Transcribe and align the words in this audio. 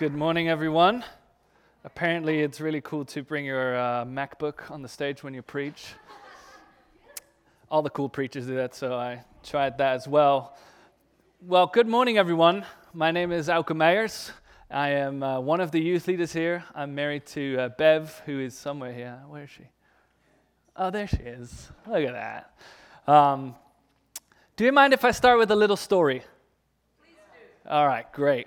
Good 0.00 0.14
morning, 0.14 0.48
everyone. 0.48 1.04
Apparently, 1.84 2.40
it's 2.40 2.58
really 2.58 2.80
cool 2.80 3.04
to 3.04 3.22
bring 3.22 3.44
your 3.44 3.76
uh, 3.76 4.06
MacBook 4.06 4.70
on 4.70 4.80
the 4.80 4.88
stage 4.88 5.22
when 5.22 5.34
you 5.34 5.42
preach. 5.42 5.88
All 7.70 7.82
the 7.82 7.90
cool 7.90 8.08
preachers 8.08 8.46
do 8.46 8.54
that, 8.54 8.74
so 8.74 8.94
I 8.94 9.22
tried 9.44 9.76
that 9.76 9.96
as 9.96 10.08
well. 10.08 10.56
Well, 11.46 11.66
good 11.66 11.86
morning, 11.86 12.16
everyone. 12.16 12.64
My 12.94 13.10
name 13.10 13.30
is 13.30 13.48
Auke 13.48 13.76
Meyers. 13.76 14.32
I 14.70 14.88
am 14.88 15.22
uh, 15.22 15.38
one 15.38 15.60
of 15.60 15.70
the 15.70 15.82
youth 15.82 16.08
leaders 16.08 16.32
here. 16.32 16.64
I'm 16.74 16.94
married 16.94 17.26
to 17.36 17.58
uh, 17.58 17.68
Bev, 17.68 18.22
who 18.24 18.40
is 18.40 18.56
somewhere 18.56 18.94
here. 18.94 19.20
Where 19.28 19.44
is 19.44 19.50
she? 19.50 19.64
Oh, 20.76 20.88
there 20.88 21.08
she 21.08 21.18
is. 21.18 21.68
Look 21.86 22.06
at 22.06 22.14
that. 22.14 23.12
Um, 23.12 23.54
do 24.56 24.64
you 24.64 24.72
mind 24.72 24.94
if 24.94 25.04
I 25.04 25.10
start 25.10 25.38
with 25.38 25.50
a 25.50 25.56
little 25.56 25.76
story? 25.76 26.22
Please 27.02 27.16
do. 27.64 27.70
All 27.70 27.86
right, 27.86 28.10
great. 28.14 28.46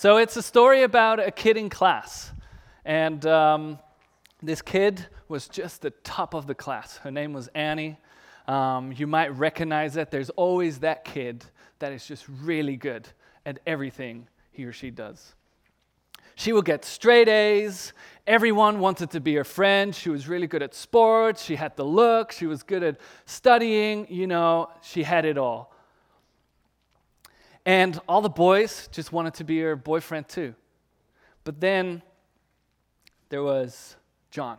So 0.00 0.16
it's 0.16 0.34
a 0.38 0.42
story 0.42 0.82
about 0.82 1.20
a 1.20 1.30
kid 1.30 1.58
in 1.58 1.68
class. 1.68 2.32
And 2.86 3.26
um, 3.26 3.78
this 4.42 4.62
kid 4.62 5.06
was 5.28 5.46
just 5.46 5.82
the 5.82 5.90
top 5.90 6.32
of 6.32 6.46
the 6.46 6.54
class. 6.54 6.96
Her 6.96 7.10
name 7.10 7.34
was 7.34 7.48
Annie. 7.48 7.98
Um, 8.48 8.94
you 8.96 9.06
might 9.06 9.28
recognize 9.36 9.92
that. 9.92 10.10
There's 10.10 10.30
always 10.30 10.78
that 10.78 11.04
kid 11.04 11.44
that 11.80 11.92
is 11.92 12.06
just 12.06 12.24
really 12.42 12.76
good 12.76 13.08
at 13.44 13.58
everything 13.66 14.26
he 14.52 14.64
or 14.64 14.72
she 14.72 14.90
does. 14.90 15.34
She 16.34 16.54
would 16.54 16.64
get 16.64 16.86
straight 16.86 17.28
A's. 17.28 17.92
Everyone 18.26 18.80
wanted 18.80 19.10
to 19.10 19.20
be 19.20 19.34
her 19.34 19.44
friend. 19.44 19.94
She 19.94 20.08
was 20.08 20.26
really 20.26 20.46
good 20.46 20.62
at 20.62 20.72
sports. 20.74 21.44
She 21.44 21.56
had 21.56 21.76
the 21.76 21.84
look. 21.84 22.32
She 22.32 22.46
was 22.46 22.62
good 22.62 22.82
at 22.82 22.98
studying. 23.26 24.06
You 24.08 24.26
know, 24.26 24.70
she 24.80 25.02
had 25.02 25.26
it 25.26 25.36
all. 25.36 25.74
And 27.66 28.00
all 28.08 28.22
the 28.22 28.28
boys 28.28 28.88
just 28.90 29.12
wanted 29.12 29.34
to 29.34 29.44
be 29.44 29.60
her 29.60 29.76
boyfriend 29.76 30.28
too. 30.28 30.54
But 31.44 31.60
then 31.60 32.02
there 33.28 33.42
was 33.42 33.96
John. 34.30 34.58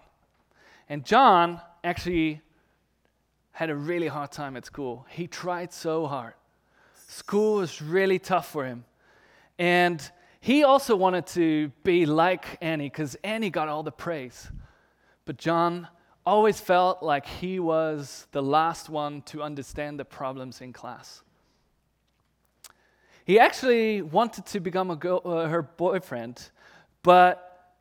And 0.90 1.06
John 1.06 1.62
actually 1.84 2.42
had 3.52 3.70
a 3.70 3.76
really 3.76 4.08
hard 4.08 4.32
time 4.32 4.56
at 4.58 4.66
school. 4.66 5.06
He 5.10 5.28
tried 5.28 5.74
so 5.74 6.08
hard. 6.08 6.34
School 7.08 7.56
was 7.56 7.82
really 7.82 8.20
tough 8.20 8.50
for 8.50 8.66
him. 8.66 8.86
And 9.60 10.02
he 10.40 10.64
also 10.64 10.96
wanted 10.96 11.28
to 11.28 11.72
be 11.84 12.06
like 12.06 12.58
Annie 12.62 12.90
because 12.90 13.16
Annie 13.24 13.50
got 13.50 13.68
all 13.68 13.84
the 13.84 13.92
praise. 13.92 14.50
But 15.26 15.38
John 15.38 15.88
always 16.26 16.60
felt 16.60 17.04
like 17.04 17.26
he 17.26 17.60
was 17.60 18.28
the 18.32 18.42
last 18.42 18.90
one 18.90 19.22
to 19.24 19.44
understand 19.44 20.00
the 20.00 20.06
problems 20.06 20.62
in 20.62 20.74
class. 20.74 21.22
He 23.26 23.40
actually 23.40 24.02
wanted 24.02 24.46
to 24.48 24.60
become 24.60 24.94
girl, 24.96 25.22
uh, 25.24 25.48
her 25.48 25.62
boyfriend, 25.62 26.50
but 27.04 27.76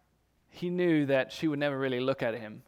he 0.48 0.69
knew 0.69 1.06
that 1.06 1.32
she 1.32 1.48
would 1.48 1.58
never 1.58 1.78
really 1.78 2.00
look 2.00 2.22
at 2.22 2.34
him 2.34 2.62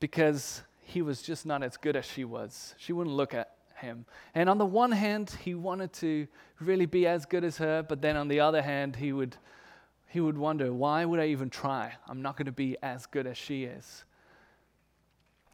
because 0.00 0.62
he 0.80 1.02
was 1.02 1.20
just 1.20 1.44
not 1.44 1.62
as 1.62 1.76
good 1.76 1.96
as 1.96 2.04
she 2.06 2.24
was. 2.24 2.74
She 2.78 2.92
wouldn't 2.92 3.14
look 3.14 3.34
at 3.34 3.52
him. 3.76 4.06
And 4.34 4.48
on 4.48 4.58
the 4.58 4.66
one 4.66 4.92
hand, 4.92 5.36
he 5.44 5.54
wanted 5.54 5.92
to 5.94 6.26
really 6.60 6.86
be 6.86 7.06
as 7.06 7.26
good 7.26 7.44
as 7.44 7.58
her, 7.58 7.82
but 7.82 8.00
then 8.00 8.16
on 8.16 8.28
the 8.28 8.40
other 8.40 8.62
hand, 8.62 8.96
he 8.96 9.12
would, 9.12 9.36
he 10.06 10.20
would 10.20 10.38
wonder, 10.38 10.72
why 10.72 11.04
would 11.04 11.20
I 11.20 11.26
even 11.26 11.50
try? 11.50 11.92
I'm 12.08 12.22
not 12.22 12.36
going 12.36 12.46
to 12.46 12.52
be 12.52 12.76
as 12.82 13.06
good 13.06 13.26
as 13.26 13.36
she 13.36 13.64
is. 13.64 14.04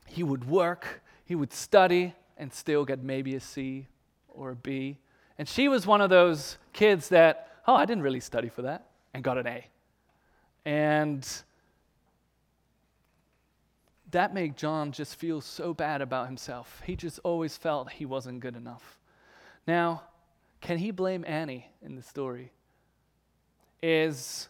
He 0.06 0.22
would 0.22 0.48
work, 0.48 1.02
he 1.24 1.34
would 1.34 1.52
study, 1.52 2.14
and 2.36 2.52
still 2.52 2.84
get 2.84 3.02
maybe 3.02 3.34
a 3.34 3.40
C 3.40 3.86
or 4.28 4.50
a 4.50 4.56
B. 4.56 4.98
And 5.38 5.48
she 5.48 5.68
was 5.68 5.86
one 5.86 6.00
of 6.00 6.10
those 6.10 6.58
kids 6.72 7.08
that, 7.08 7.48
oh, 7.66 7.74
I 7.74 7.84
didn't 7.86 8.02
really 8.02 8.20
study 8.20 8.48
for 8.48 8.62
that, 8.62 8.86
and 9.12 9.24
got 9.24 9.38
an 9.38 9.46
A. 9.46 9.66
And 10.64 11.26
that 14.10 14.32
made 14.32 14.56
John 14.56 14.92
just 14.92 15.16
feel 15.16 15.40
so 15.40 15.74
bad 15.74 16.00
about 16.00 16.26
himself. 16.26 16.82
He 16.86 16.94
just 16.94 17.18
always 17.24 17.56
felt 17.56 17.90
he 17.90 18.06
wasn't 18.06 18.40
good 18.40 18.56
enough. 18.56 18.98
Now, 19.66 20.02
can 20.60 20.78
he 20.78 20.92
blame 20.92 21.24
Annie 21.26 21.70
in 21.82 21.96
the 21.96 22.02
story? 22.02 22.52
Is 23.82 24.48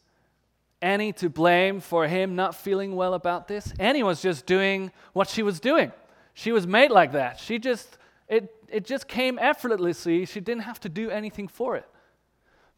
Annie 0.83 1.13
to 1.15 1.31
blame 1.31 1.81
for 1.81 2.07
him 2.07 2.37
not 2.37 2.55
feeling 2.55 2.95
well 2.95 3.15
about 3.15 3.49
this? 3.49 3.73
Annie 3.79 4.03
was 4.03 4.21
just 4.21 4.45
doing 4.45 4.93
what 5.15 5.29
she 5.29 5.43
was 5.43 5.61
doing. 5.61 5.93
She 6.35 6.53
was 6.53 6.67
made 6.67 6.91
like 6.91 7.13
that. 7.13 7.41
She 7.41 7.59
just 7.59 7.97
it 8.29 8.53
it 8.75 8.85
just 8.85 9.07
came 9.07 9.39
effortlessly. 9.39 10.25
She 10.27 10.41
didn't 10.41 10.63
have 10.63 10.81
to 10.81 10.89
do 10.89 11.09
anything 11.09 11.47
for 11.47 11.77
it. 11.77 11.89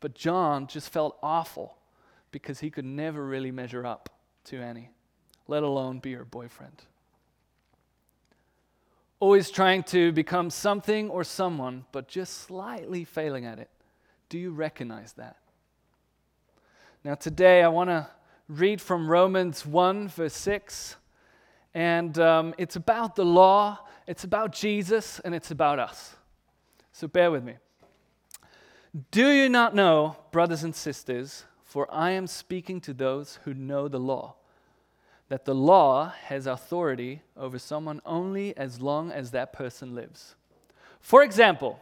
But 0.00 0.14
John 0.14 0.66
just 0.66 0.90
felt 0.90 1.16
awful 1.22 1.78
because 2.30 2.60
he 2.60 2.68
could 2.68 2.84
never 2.84 3.24
really 3.24 3.50
measure 3.50 3.86
up 3.86 4.10
to 4.44 4.60
Annie, 4.60 4.90
let 5.48 5.62
alone 5.62 6.00
be 6.00 6.12
her 6.12 6.26
boyfriend. 6.26 6.82
Always 9.20 9.50
trying 9.50 9.84
to 9.84 10.12
become 10.12 10.50
something 10.50 11.08
or 11.08 11.24
someone, 11.24 11.86
but 11.92 12.08
just 12.08 12.42
slightly 12.42 13.04
failing 13.04 13.46
at 13.46 13.58
it. 13.58 13.70
Do 14.28 14.38
you 14.38 14.50
recognize 14.50 15.14
that? 15.14 15.38
Now, 17.04 17.14
today 17.14 17.62
I 17.62 17.68
want 17.68 17.88
to 17.88 18.06
read 18.50 18.82
from 18.82 19.08
Romans 19.08 19.64
1, 19.64 20.08
verse 20.08 20.34
6. 20.34 20.96
And 21.76 22.19
um, 22.19 22.54
it's 22.56 22.76
about 22.76 23.16
the 23.16 23.25
law 23.25 23.87
it's 24.06 24.25
about 24.25 24.53
Jesus 24.53 25.20
and 25.20 25.34
it's 25.34 25.50
about 25.50 25.78
us. 25.78 26.14
So 26.92 27.09
bear 27.09 27.31
with 27.31 27.42
me. 27.42 27.54
Do 29.10 29.31
you 29.31 29.48
not 29.48 29.75
know, 29.75 30.16
brothers 30.31 30.62
and 30.62 30.75
sisters, 30.75 31.44
for 31.64 31.92
I 31.92 32.12
am 32.12 32.26
speaking 32.26 32.81
to 32.82 32.94
those 32.94 33.41
who 33.44 33.53
know 33.53 33.88
the 33.88 33.98
law, 33.98 34.37
that 35.28 35.44
the 35.44 35.54
law 35.54 36.12
has 36.26 36.47
authority 36.47 37.22
over 37.37 37.59
someone 37.59 38.00
only 38.06 38.56
as 38.56 38.81
long 38.81 39.10
as 39.10 39.32
that 39.32 39.53
person 39.53 39.94
lives. 39.94 40.37
For 41.00 41.22
example, 41.22 41.81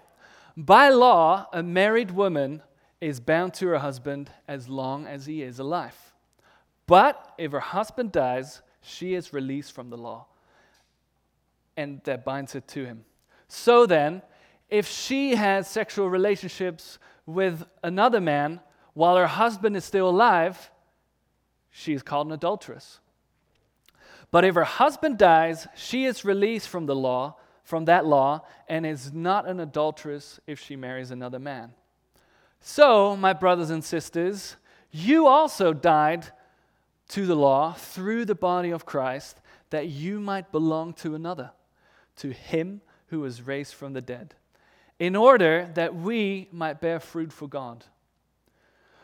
by 0.56 0.88
law, 0.88 1.46
a 1.52 1.62
married 1.62 2.10
woman 2.10 2.62
is 3.00 3.20
bound 3.20 3.52
to 3.54 3.68
her 3.68 3.78
husband 3.78 4.30
as 4.48 4.68
long 4.68 5.06
as 5.06 5.26
he 5.26 5.42
is 5.42 5.58
alive. 5.58 6.14
But 6.86 7.34
if 7.38 7.52
her 7.52 7.60
husband 7.60 8.12
dies, 8.12 8.62
she 8.84 9.14
is 9.14 9.32
released 9.32 9.72
from 9.72 9.90
the 9.90 9.96
law 9.96 10.26
and 11.76 12.00
that 12.04 12.24
binds 12.24 12.52
her 12.52 12.60
to 12.60 12.84
him. 12.84 13.04
So 13.48 13.86
then, 13.86 14.22
if 14.68 14.86
she 14.86 15.34
has 15.34 15.68
sexual 15.68 16.08
relationships 16.08 16.98
with 17.26 17.64
another 17.82 18.20
man 18.20 18.60
while 18.94 19.16
her 19.16 19.26
husband 19.26 19.76
is 19.76 19.84
still 19.84 20.08
alive, 20.08 20.70
she 21.70 21.92
is 21.92 22.02
called 22.02 22.28
an 22.28 22.32
adulteress. 22.32 23.00
But 24.30 24.44
if 24.44 24.54
her 24.54 24.64
husband 24.64 25.18
dies, 25.18 25.66
she 25.74 26.04
is 26.04 26.24
released 26.24 26.68
from 26.68 26.86
the 26.86 26.96
law, 26.96 27.36
from 27.62 27.84
that 27.86 28.06
law, 28.06 28.42
and 28.68 28.84
is 28.84 29.12
not 29.12 29.48
an 29.48 29.60
adulteress 29.60 30.40
if 30.46 30.60
she 30.60 30.76
marries 30.76 31.10
another 31.10 31.38
man. 31.38 31.72
So, 32.60 33.16
my 33.16 33.32
brothers 33.32 33.70
and 33.70 33.84
sisters, 33.84 34.56
you 34.90 35.26
also 35.26 35.72
died 35.72 36.26
to 37.08 37.26
the 37.26 37.34
law 37.34 37.72
through 37.72 38.24
the 38.24 38.34
body 38.34 38.70
of 38.70 38.86
Christ 38.86 39.38
that 39.70 39.88
you 39.88 40.20
might 40.20 40.52
belong 40.52 40.92
to 40.94 41.14
another 41.14 41.50
to 42.16 42.30
him 42.30 42.80
who 43.08 43.20
was 43.20 43.42
raised 43.42 43.74
from 43.74 43.92
the 43.92 44.00
dead, 44.00 44.34
in 44.98 45.16
order 45.16 45.70
that 45.74 45.94
we 45.94 46.48
might 46.52 46.80
bear 46.80 47.00
fruit 47.00 47.32
for 47.32 47.48
God. 47.48 47.84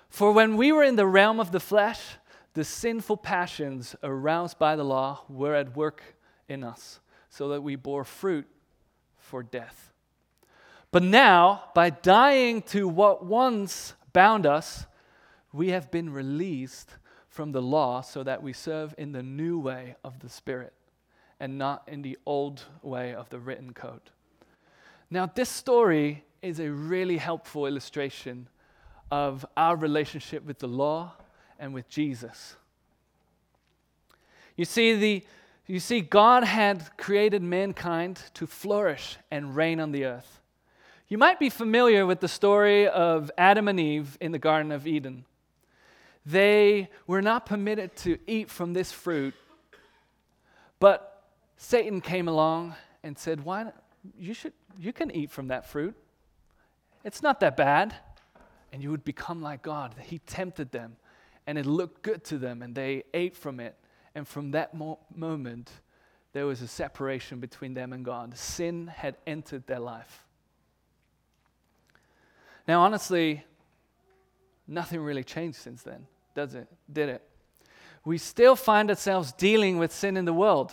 For 0.08 0.32
when 0.32 0.56
we 0.56 0.72
were 0.72 0.84
in 0.84 0.96
the 0.96 1.06
realm 1.06 1.40
of 1.40 1.52
the 1.52 1.60
flesh, 1.60 2.00
the 2.54 2.64
sinful 2.64 3.18
passions 3.18 3.94
aroused 4.02 4.58
by 4.58 4.76
the 4.76 4.84
law 4.84 5.24
were 5.28 5.54
at 5.54 5.76
work 5.76 6.02
in 6.48 6.64
us, 6.64 7.00
so 7.28 7.48
that 7.48 7.62
we 7.62 7.76
bore 7.76 8.04
fruit 8.04 8.46
for 9.16 9.42
death. 9.42 9.92
But 10.90 11.04
now, 11.04 11.64
by 11.74 11.90
dying 11.90 12.62
to 12.62 12.88
what 12.88 13.24
once 13.24 13.94
bound 14.12 14.46
us, 14.46 14.86
we 15.52 15.68
have 15.68 15.90
been 15.90 16.12
released 16.12 16.96
from 17.30 17.52
the 17.52 17.62
law 17.62 18.02
so 18.02 18.22
that 18.24 18.42
we 18.42 18.52
serve 18.52 18.94
in 18.98 19.12
the 19.12 19.22
new 19.22 19.58
way 19.58 19.94
of 20.04 20.18
the 20.18 20.28
Spirit 20.28 20.74
and 21.38 21.56
not 21.56 21.84
in 21.86 22.02
the 22.02 22.18
old 22.26 22.64
way 22.82 23.14
of 23.14 23.30
the 23.30 23.38
written 23.38 23.72
code. 23.72 24.10
Now, 25.10 25.30
this 25.32 25.48
story 25.48 26.24
is 26.42 26.60
a 26.60 26.70
really 26.70 27.16
helpful 27.16 27.66
illustration 27.66 28.48
of 29.10 29.46
our 29.56 29.76
relationship 29.76 30.44
with 30.44 30.58
the 30.58 30.68
law 30.68 31.12
and 31.58 31.72
with 31.72 31.88
Jesus. 31.88 32.56
You 34.56 34.64
see, 34.64 34.94
the, 34.94 35.24
you 35.66 35.80
see, 35.80 36.00
God 36.00 36.44
had 36.44 36.96
created 36.96 37.42
mankind 37.42 38.20
to 38.34 38.46
flourish 38.46 39.16
and 39.30 39.56
reign 39.56 39.80
on 39.80 39.92
the 39.92 40.04
earth. 40.04 40.40
You 41.08 41.18
might 41.18 41.40
be 41.40 41.50
familiar 41.50 42.06
with 42.06 42.20
the 42.20 42.28
story 42.28 42.86
of 42.86 43.30
Adam 43.36 43.68
and 43.68 43.80
Eve 43.80 44.16
in 44.20 44.32
the 44.32 44.38
Garden 44.38 44.70
of 44.70 44.86
Eden. 44.86 45.24
They 46.26 46.90
were 47.06 47.22
not 47.22 47.46
permitted 47.46 47.96
to 47.96 48.18
eat 48.26 48.50
from 48.50 48.72
this 48.72 48.92
fruit, 48.92 49.34
but 50.78 51.24
Satan 51.56 52.00
came 52.00 52.28
along 52.28 52.74
and 53.02 53.18
said, 53.18 53.44
Why 53.44 53.72
you 54.18 54.34
should 54.34 54.52
you 54.78 54.92
can 54.92 55.10
eat 55.10 55.30
from 55.30 55.48
that 55.48 55.66
fruit. 55.66 55.94
It's 57.04 57.22
not 57.22 57.40
that 57.40 57.56
bad. 57.56 57.94
and 58.72 58.82
you 58.82 58.90
would 58.90 59.04
become 59.04 59.42
like 59.42 59.62
God. 59.62 59.94
He 60.00 60.18
tempted 60.20 60.70
them, 60.70 60.96
and 61.46 61.58
it 61.58 61.66
looked 61.66 62.02
good 62.02 62.22
to 62.24 62.38
them, 62.38 62.62
and 62.62 62.74
they 62.74 63.02
ate 63.12 63.36
from 63.36 63.58
it. 63.58 63.76
And 64.14 64.26
from 64.26 64.52
that 64.52 64.74
mo- 64.74 65.00
moment, 65.14 65.70
there 66.32 66.46
was 66.46 66.62
a 66.62 66.68
separation 66.68 67.40
between 67.40 67.74
them 67.74 67.92
and 67.92 68.04
God. 68.04 68.36
Sin 68.36 68.86
had 68.86 69.16
entered 69.26 69.66
their 69.66 69.80
life. 69.80 70.24
Now, 72.68 72.82
honestly, 72.82 73.44
nothing 74.70 75.00
really 75.00 75.24
changed 75.24 75.58
since 75.58 75.82
then, 75.82 76.06
does 76.34 76.54
it? 76.54 76.68
Did 76.90 77.08
it? 77.08 77.22
We 78.04 78.16
still 78.16 78.56
find 78.56 78.88
ourselves 78.88 79.32
dealing 79.32 79.78
with 79.78 79.92
sin 79.92 80.16
in 80.16 80.24
the 80.24 80.32
world. 80.32 80.72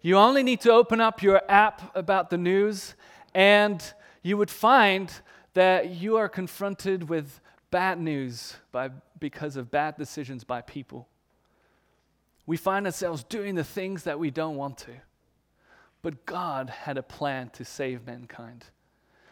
You 0.00 0.16
only 0.16 0.42
need 0.42 0.60
to 0.62 0.72
open 0.72 1.00
up 1.00 1.22
your 1.22 1.42
app 1.48 1.94
about 1.96 2.30
the 2.30 2.38
news, 2.38 2.94
and 3.34 3.82
you 4.22 4.36
would 4.36 4.50
find 4.50 5.12
that 5.54 5.90
you 5.90 6.16
are 6.16 6.28
confronted 6.28 7.08
with 7.08 7.40
bad 7.70 8.00
news 8.00 8.54
by, 8.72 8.90
because 9.18 9.56
of 9.56 9.70
bad 9.70 9.96
decisions 9.96 10.44
by 10.44 10.60
people. 10.60 11.08
We 12.46 12.56
find 12.56 12.86
ourselves 12.86 13.24
doing 13.24 13.54
the 13.54 13.64
things 13.64 14.04
that 14.04 14.18
we 14.18 14.30
don't 14.30 14.56
want 14.56 14.78
to. 14.78 14.92
But 16.02 16.26
God 16.26 16.68
had 16.68 16.98
a 16.98 17.02
plan 17.02 17.48
to 17.54 17.64
save 17.64 18.06
mankind 18.06 18.66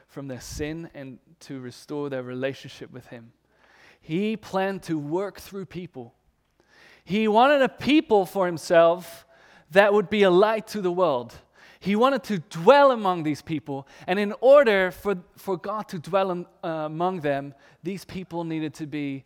from 0.09 0.29
their 0.29 0.41
sin 0.41 0.89
and 0.95 1.19
to 1.41 1.61
restore 1.61 2.09
their 2.09 2.23
relationship 2.23 2.91
with 2.91 3.07
Him. 3.09 3.33
He 4.03 4.37
planned 4.37 4.83
to 4.85 4.99
work 4.99 5.41
through 5.41 5.67
people. 5.67 6.13
He 7.05 7.29
wanted 7.29 7.63
a 7.63 7.69
people 7.69 8.27
for 8.27 8.47
Himself 8.47 9.25
that 9.71 9.95
would 9.95 10.11
be 10.11 10.25
a 10.25 10.31
light 10.31 10.67
to 10.69 10.81
the 10.81 10.93
world. 10.93 11.35
He 11.81 11.97
wanted 11.97 12.23
to 12.25 12.39
dwell 12.39 12.93
among 12.93 13.23
these 13.23 13.43
people. 13.43 13.89
And 14.07 14.19
in 14.19 14.35
order 14.41 14.91
for, 14.91 15.17
for 15.37 15.57
God 15.57 15.89
to 15.89 15.99
dwell 15.99 16.31
in, 16.31 16.47
uh, 16.63 16.69
among 16.69 17.21
them, 17.21 17.55
these 17.83 18.05
people 18.05 18.45
needed 18.45 18.75
to 18.75 18.87
be 18.87 19.25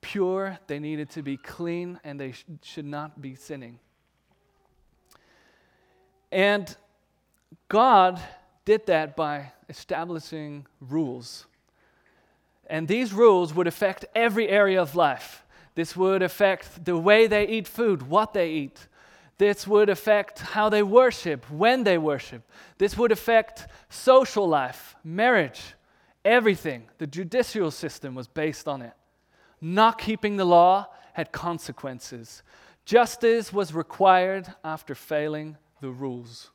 pure, 0.00 0.58
they 0.66 0.78
needed 0.78 1.10
to 1.10 1.22
be 1.22 1.36
clean, 1.36 2.00
and 2.02 2.18
they 2.18 2.32
sh- 2.32 2.44
should 2.62 2.84
not 2.84 3.20
be 3.20 3.34
sinning. 3.34 3.78
And 6.32 6.76
God 7.68 8.20
did 8.64 8.86
that 8.86 9.14
by 9.14 9.52
establishing 9.68 10.66
rules. 10.80 11.46
And 12.68 12.88
these 12.88 13.12
rules 13.12 13.54
would 13.54 13.66
affect 13.66 14.04
every 14.14 14.48
area 14.48 14.80
of 14.80 14.94
life. 14.94 15.44
This 15.74 15.96
would 15.96 16.22
affect 16.22 16.84
the 16.84 16.96
way 16.96 17.26
they 17.26 17.46
eat 17.46 17.66
food, 17.66 18.02
what 18.02 18.32
they 18.32 18.50
eat, 18.50 18.88
this 19.38 19.66
would 19.66 19.88
affect 19.88 20.38
how 20.40 20.68
they 20.68 20.82
worship, 20.82 21.50
when 21.50 21.84
they 21.84 21.98
worship. 21.98 22.48
This 22.78 22.96
would 22.96 23.10
affect 23.10 23.66
social 23.88 24.48
life, 24.48 24.94
marriage, 25.02 25.74
everything. 26.24 26.84
The 26.98 27.06
judicial 27.06 27.70
system 27.70 28.14
was 28.14 28.28
based 28.28 28.68
on 28.68 28.80
it. 28.82 28.92
Not 29.60 29.98
keeping 29.98 30.36
the 30.36 30.44
law 30.44 30.88
had 31.14 31.32
consequences. 31.32 32.42
Justice 32.84 33.52
was 33.52 33.74
required 33.74 34.54
after 34.62 34.94
failing 34.94 35.56
the 35.80 35.90
rules. 35.90 36.50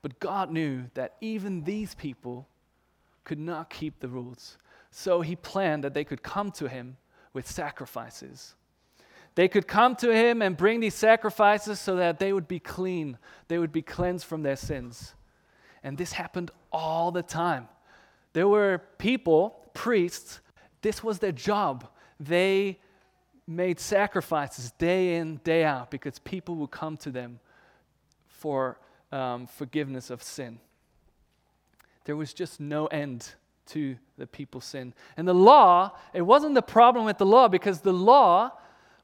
But 0.00 0.20
God 0.20 0.52
knew 0.52 0.84
that 0.94 1.16
even 1.20 1.64
these 1.64 1.94
people 1.94 2.46
could 3.24 3.38
not 3.38 3.70
keep 3.70 4.00
the 4.00 4.08
rules. 4.08 4.58
So 4.90 5.22
he 5.22 5.34
planned 5.34 5.82
that 5.84 5.94
they 5.94 6.04
could 6.04 6.22
come 6.22 6.50
to 6.52 6.68
him 6.68 6.96
with 7.32 7.50
sacrifices. 7.50 8.54
They 9.34 9.48
could 9.48 9.66
come 9.66 9.96
to 9.96 10.14
him 10.14 10.42
and 10.42 10.56
bring 10.56 10.80
these 10.80 10.94
sacrifices 10.94 11.80
so 11.80 11.96
that 11.96 12.18
they 12.18 12.32
would 12.32 12.46
be 12.46 12.60
clean, 12.60 13.18
they 13.48 13.58
would 13.58 13.72
be 13.72 13.82
cleansed 13.82 14.24
from 14.24 14.42
their 14.42 14.56
sins. 14.56 15.14
And 15.82 15.98
this 15.98 16.12
happened 16.12 16.50
all 16.72 17.10
the 17.10 17.22
time. 17.22 17.68
There 18.32 18.48
were 18.48 18.82
people, 18.98 19.68
priests, 19.74 20.40
this 20.82 21.02
was 21.02 21.18
their 21.18 21.32
job. 21.32 21.88
They 22.20 22.78
made 23.46 23.80
sacrifices 23.80 24.70
day 24.72 25.16
in, 25.16 25.36
day 25.38 25.64
out 25.64 25.90
because 25.90 26.18
people 26.18 26.54
would 26.56 26.70
come 26.70 26.96
to 26.98 27.10
them 27.10 27.40
for 28.28 28.78
um, 29.12 29.46
forgiveness 29.46 30.10
of 30.10 30.22
sin. 30.22 30.58
There 32.04 32.16
was 32.16 32.34
just 32.34 32.60
no 32.60 32.86
end 32.86 33.34
to 33.66 33.96
the 34.18 34.26
people's 34.26 34.64
sin. 34.64 34.94
And 35.16 35.26
the 35.26 35.34
law, 35.34 35.92
it 36.12 36.22
wasn't 36.22 36.54
the 36.54 36.62
problem 36.62 37.04
with 37.04 37.18
the 37.18 37.26
law 37.26 37.48
because 37.48 37.80
the 37.80 37.92
law 37.92 38.52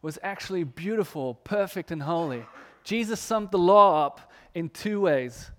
was 0.03 0.19
actually 0.23 0.65
beautiful, 0.65 1.35
perfect, 1.35 1.91
and 1.91 2.03
holy. 2.03 2.45
Jesus 2.85 3.21
summed 3.21 3.51
the 3.51 3.59
law 3.59 4.07
up 4.07 4.33
in 4.55 4.69
two 4.69 5.01
ways 5.01 5.51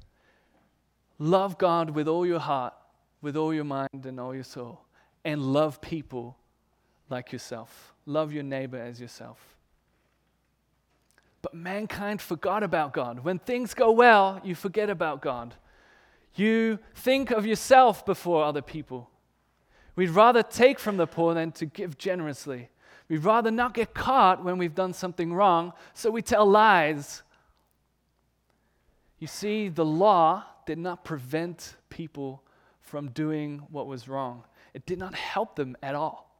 love 1.19 1.57
God 1.59 1.91
with 1.91 2.07
all 2.07 2.25
your 2.25 2.39
heart, 2.39 2.73
with 3.21 3.37
all 3.37 3.53
your 3.53 3.63
mind, 3.63 4.05
and 4.05 4.19
all 4.19 4.33
your 4.33 4.43
soul, 4.43 4.81
and 5.23 5.41
love 5.41 5.79
people 5.79 6.35
like 7.09 7.31
yourself. 7.31 7.93
Love 8.07 8.33
your 8.33 8.43
neighbor 8.43 8.77
as 8.77 8.99
yourself. 8.99 9.37
But 11.43 11.53
mankind 11.53 12.21
forgot 12.21 12.63
about 12.63 12.93
God. 12.93 13.23
When 13.23 13.37
things 13.37 13.73
go 13.73 13.91
well, 13.91 14.41
you 14.43 14.55
forget 14.55 14.89
about 14.89 15.21
God. 15.21 15.55
You 16.35 16.79
think 16.95 17.31
of 17.31 17.45
yourself 17.45 18.05
before 18.05 18.43
other 18.43 18.61
people. 18.61 19.09
We'd 19.95 20.09
rather 20.09 20.43
take 20.43 20.79
from 20.79 20.97
the 20.97 21.07
poor 21.07 21.33
than 21.33 21.51
to 21.53 21.65
give 21.65 21.97
generously. 21.97 22.69
We'd 23.09 23.25
rather 23.25 23.51
not 23.51 23.73
get 23.73 23.93
caught 23.93 24.43
when 24.43 24.57
we've 24.57 24.73
done 24.73 24.93
something 24.93 25.33
wrong, 25.33 25.73
so 25.93 26.09
we 26.09 26.21
tell 26.21 26.45
lies. 26.45 27.23
You 29.19 29.27
see, 29.27 29.67
the 29.67 29.85
law 29.85 30.45
did 30.65 30.77
not 30.77 31.03
prevent 31.03 31.75
people 31.89 32.43
from 32.79 33.09
doing 33.09 33.59
what 33.69 33.87
was 33.87 34.07
wrong, 34.07 34.43
it 34.73 34.85
did 34.85 34.99
not 34.99 35.13
help 35.13 35.55
them 35.55 35.75
at 35.83 35.95
all. 35.95 36.31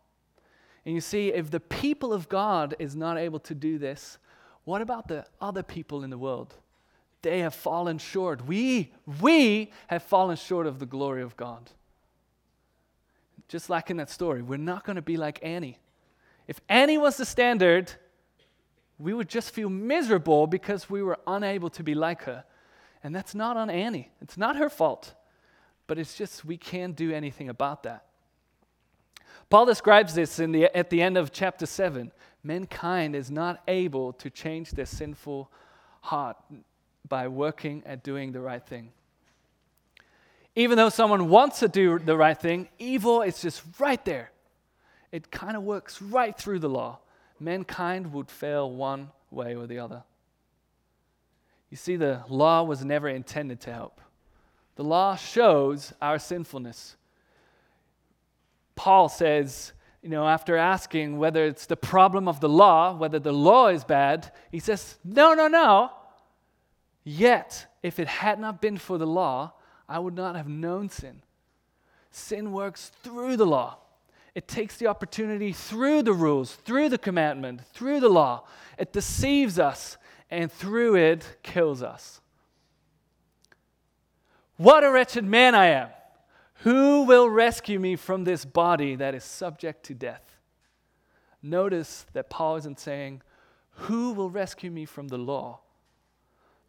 And 0.85 0.95
you 0.95 1.01
see, 1.01 1.31
if 1.31 1.51
the 1.51 1.59
people 1.59 2.11
of 2.11 2.27
God 2.27 2.75
is 2.79 2.95
not 2.95 3.17
able 3.17 3.39
to 3.41 3.53
do 3.53 3.77
this, 3.77 4.17
what 4.63 4.81
about 4.81 5.07
the 5.07 5.25
other 5.39 5.63
people 5.63 6.03
in 6.03 6.09
the 6.09 6.17
world? 6.17 6.55
They 7.21 7.39
have 7.39 7.53
fallen 7.53 7.97
short. 7.97 8.45
We, 8.45 8.91
we 9.21 9.71
have 9.87 10.03
fallen 10.03 10.37
short 10.37 10.65
of 10.65 10.79
the 10.79 10.85
glory 10.85 11.21
of 11.21 11.37
God. 11.37 11.69
Just 13.47 13.69
like 13.69 13.89
in 13.89 13.97
that 13.97 14.09
story, 14.09 14.41
we're 14.41 14.57
not 14.57 14.85
going 14.85 14.95
to 14.95 15.01
be 15.01 15.17
like 15.17 15.39
Annie. 15.43 15.77
If 16.47 16.59
Annie 16.67 16.97
was 16.97 17.17
the 17.17 17.25
standard, 17.25 17.91
we 18.97 19.13
would 19.13 19.29
just 19.29 19.51
feel 19.51 19.69
miserable 19.69 20.47
because 20.47 20.89
we 20.89 21.03
were 21.03 21.19
unable 21.27 21.69
to 21.71 21.83
be 21.83 21.93
like 21.93 22.23
her. 22.23 22.43
And 23.03 23.15
that's 23.15 23.35
not 23.35 23.57
on 23.57 23.69
Annie, 23.69 24.11
it's 24.21 24.37
not 24.37 24.55
her 24.55 24.69
fault. 24.69 25.13
But 25.87 25.99
it's 25.99 26.15
just 26.15 26.45
we 26.45 26.57
can't 26.57 26.95
do 26.95 27.11
anything 27.11 27.49
about 27.49 27.83
that. 27.83 28.05
Paul 29.49 29.65
describes 29.65 30.13
this 30.13 30.39
in 30.39 30.53
the, 30.53 30.75
at 30.75 30.89
the 30.89 31.01
end 31.01 31.17
of 31.17 31.33
chapter 31.33 31.65
7. 31.65 32.11
Mankind 32.43 33.15
is 33.15 33.29
not 33.29 33.61
able 33.67 34.13
to 34.13 34.29
change 34.29 34.71
their 34.71 34.85
sinful 34.85 35.51
heart 35.99 36.37
by 37.07 37.27
working 37.27 37.83
at 37.85 38.03
doing 38.03 38.31
the 38.31 38.41
right 38.41 38.65
thing. 38.65 38.91
Even 40.55 40.77
though 40.77 40.89
someone 40.89 41.29
wants 41.29 41.59
to 41.59 41.67
do 41.67 41.99
the 41.99 42.17
right 42.17 42.37
thing, 42.37 42.67
evil 42.77 43.21
is 43.21 43.41
just 43.41 43.63
right 43.79 44.03
there 44.05 44.31
it 45.11 45.29
kind 45.29 45.57
of 45.57 45.63
works 45.63 46.01
right 46.01 46.37
through 46.37 46.59
the 46.59 46.69
law. 46.69 46.99
Mankind 47.39 48.13
would 48.13 48.29
fail 48.29 48.71
one 48.71 49.09
way 49.29 49.55
or 49.55 49.67
the 49.67 49.79
other. 49.79 50.03
You 51.69 51.77
see, 51.77 51.95
the 51.95 52.23
law 52.27 52.63
was 52.63 52.83
never 52.83 53.07
intended 53.09 53.61
to 53.61 53.73
help. 53.73 54.01
The 54.75 54.83
law 54.83 55.15
shows 55.15 55.93
our 56.01 56.19
sinfulness. 56.19 56.95
Paul 58.75 59.09
says, 59.09 59.73
you 60.01 60.09
know, 60.09 60.27
after 60.27 60.57
asking 60.57 61.17
whether 61.17 61.45
it's 61.45 61.65
the 61.65 61.77
problem 61.77 62.27
of 62.27 62.39
the 62.39 62.49
law, 62.49 62.95
whether 62.95 63.19
the 63.19 63.31
law 63.31 63.67
is 63.67 63.83
bad, 63.83 64.31
he 64.51 64.59
says, 64.59 64.97
no, 65.03 65.33
no, 65.33 65.47
no. 65.47 65.91
Yet, 67.03 67.67
if 67.81 67.99
it 67.99 68.07
had 68.07 68.39
not 68.39 68.61
been 68.61 68.77
for 68.77 68.97
the 68.97 69.07
law, 69.07 69.53
I 69.89 69.99
would 69.99 70.15
not 70.15 70.35
have 70.35 70.47
known 70.47 70.89
sin. 70.89 71.23
Sin 72.11 72.51
works 72.51 72.91
through 73.03 73.37
the 73.37 73.45
law. 73.45 73.77
It 74.35 74.47
takes 74.47 74.77
the 74.77 74.87
opportunity 74.87 75.51
through 75.51 76.03
the 76.03 76.13
rules, 76.13 76.55
through 76.55 76.89
the 76.89 76.97
commandment, 76.97 77.61
through 77.73 77.99
the 77.99 78.09
law. 78.09 78.45
It 78.77 78.93
deceives 78.93 79.59
us, 79.59 79.97
and 80.29 80.51
through 80.51 80.95
it 80.95 81.37
kills 81.43 81.83
us. 81.83 82.21
What 84.57 84.83
a 84.83 84.91
wretched 84.91 85.25
man 85.25 85.55
I 85.55 85.67
am! 85.67 85.89
Who 86.63 87.03
will 87.03 87.27
rescue 87.29 87.79
me 87.79 87.95
from 87.95 88.23
this 88.23 88.45
body 88.45 88.95
that 88.95 89.15
is 89.15 89.23
subject 89.23 89.83
to 89.87 89.95
death? 89.95 90.37
Notice 91.41 92.05
that 92.13 92.29
Paul 92.29 92.57
isn't 92.57 92.79
saying, 92.79 93.23
Who 93.71 94.13
will 94.13 94.29
rescue 94.29 94.69
me 94.69 94.85
from 94.85 95.07
the 95.07 95.17
law? 95.17 95.61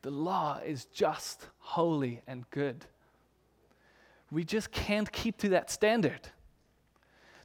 The 0.02 0.10
law 0.10 0.60
is 0.64 0.84
just, 0.86 1.46
holy, 1.58 2.22
and 2.26 2.48
good. 2.50 2.84
We 4.30 4.44
just 4.44 4.72
can't 4.72 5.10
keep 5.12 5.38
to 5.38 5.50
that 5.50 5.70
standard. 5.70 6.28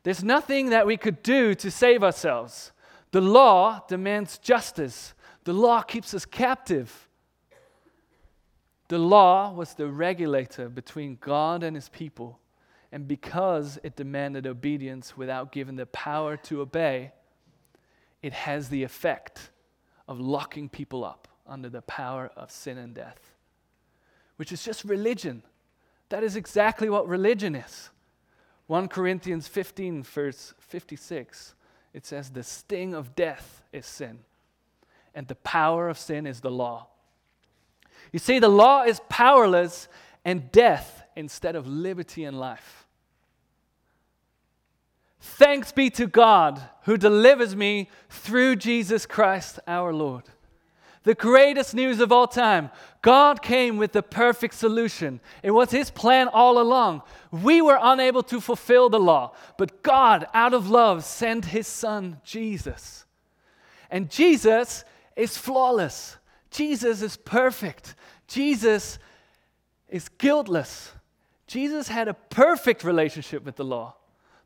There's 0.03 0.23
nothing 0.23 0.69
that 0.71 0.87
we 0.87 0.97
could 0.97 1.21
do 1.21 1.53
to 1.55 1.69
save 1.69 2.03
ourselves. 2.03 2.71
The 3.11 3.21
law 3.21 3.81
demands 3.87 4.37
justice, 4.37 5.13
the 5.43 5.53
law 5.53 5.81
keeps 5.81 6.13
us 6.13 6.25
captive. 6.25 7.07
The 8.89 8.97
law 8.97 9.51
was 9.51 9.73
the 9.73 9.87
regulator 9.87 10.69
between 10.69 11.17
God 11.19 11.61
and 11.61 11.75
his 11.75 11.89
people. 11.89 12.39
And 12.91 13.05
because 13.05 13.77
it 13.83 13.97
demanded 13.97 14.47
obedience 14.47 15.17
without 15.17 15.51
giving 15.51 15.75
the 15.75 15.85
power 15.87 16.37
to 16.37 16.61
obey, 16.61 17.11
it 18.21 18.31
has 18.31 18.69
the 18.69 18.83
effect 18.83 19.51
of 20.07 20.21
locking 20.21 20.69
people 20.69 21.03
up 21.03 21.27
under 21.47 21.69
the 21.69 21.81
power 21.81 22.31
of 22.35 22.51
sin 22.51 22.77
and 22.77 22.93
death, 22.93 23.33
which 24.35 24.51
is 24.51 24.63
just 24.63 24.83
religion. 24.83 25.43
That 26.09 26.23
is 26.23 26.35
exactly 26.35 26.89
what 26.89 27.07
religion 27.07 27.55
is. 27.55 27.89
1 28.67 28.89
Corinthians 28.89 29.47
15, 29.47 30.03
verse 30.03 30.53
56, 30.59 31.55
it 31.93 32.05
says, 32.05 32.29
The 32.29 32.43
sting 32.43 32.93
of 32.93 33.15
death 33.15 33.63
is 33.71 33.85
sin, 33.85 34.19
and 35.15 35.27
the 35.27 35.35
power 35.35 35.89
of 35.89 35.97
sin 35.97 36.27
is 36.27 36.41
the 36.41 36.51
law. 36.51 36.87
You 38.11 38.19
see, 38.19 38.39
the 38.39 38.49
law 38.49 38.83
is 38.83 39.01
powerless 39.09 39.87
and 40.23 40.51
death 40.51 41.03
instead 41.15 41.55
of 41.55 41.67
liberty 41.67 42.23
and 42.23 42.39
life. 42.39 42.85
Thanks 45.19 45.71
be 45.71 45.89
to 45.91 46.07
God 46.07 46.61
who 46.83 46.97
delivers 46.97 47.55
me 47.55 47.89
through 48.09 48.57
Jesus 48.57 49.05
Christ 49.05 49.59
our 49.67 49.93
Lord. 49.93 50.23
The 51.07 51.15
greatest 51.15 51.73
news 51.73 52.01
of 52.01 52.11
all 52.11 52.27
time. 52.27 52.69
God 53.01 53.41
came 53.41 53.77
with 53.77 53.93
the 53.93 54.03
perfect 54.03 54.53
solution. 54.53 55.21
It 55.41 55.51
was 55.51 55.71
His 55.71 55.89
plan 55.89 56.27
all 56.27 56.59
along. 56.59 57.01
We 57.31 57.61
were 57.61 57.79
unable 57.81 58.23
to 58.23 58.41
fulfill 58.41 58.89
the 58.89 58.99
law, 58.99 59.31
but 59.57 59.83
God, 59.83 60.27
out 60.33 60.53
of 60.53 60.69
love, 60.69 61.05
sent 61.05 61.45
His 61.45 61.65
Son, 61.65 62.19
Jesus. 62.25 63.05
And 63.89 64.11
Jesus 64.11 64.83
is 65.15 65.37
flawless. 65.37 66.17
Jesus 66.51 67.01
is 67.01 67.15
perfect. 67.15 67.95
Jesus 68.27 68.99
is 69.87 70.09
guiltless. 70.09 70.91
Jesus 71.47 71.87
had 71.87 72.09
a 72.09 72.15
perfect 72.15 72.83
relationship 72.83 73.45
with 73.45 73.55
the 73.55 73.63
law. 73.63 73.95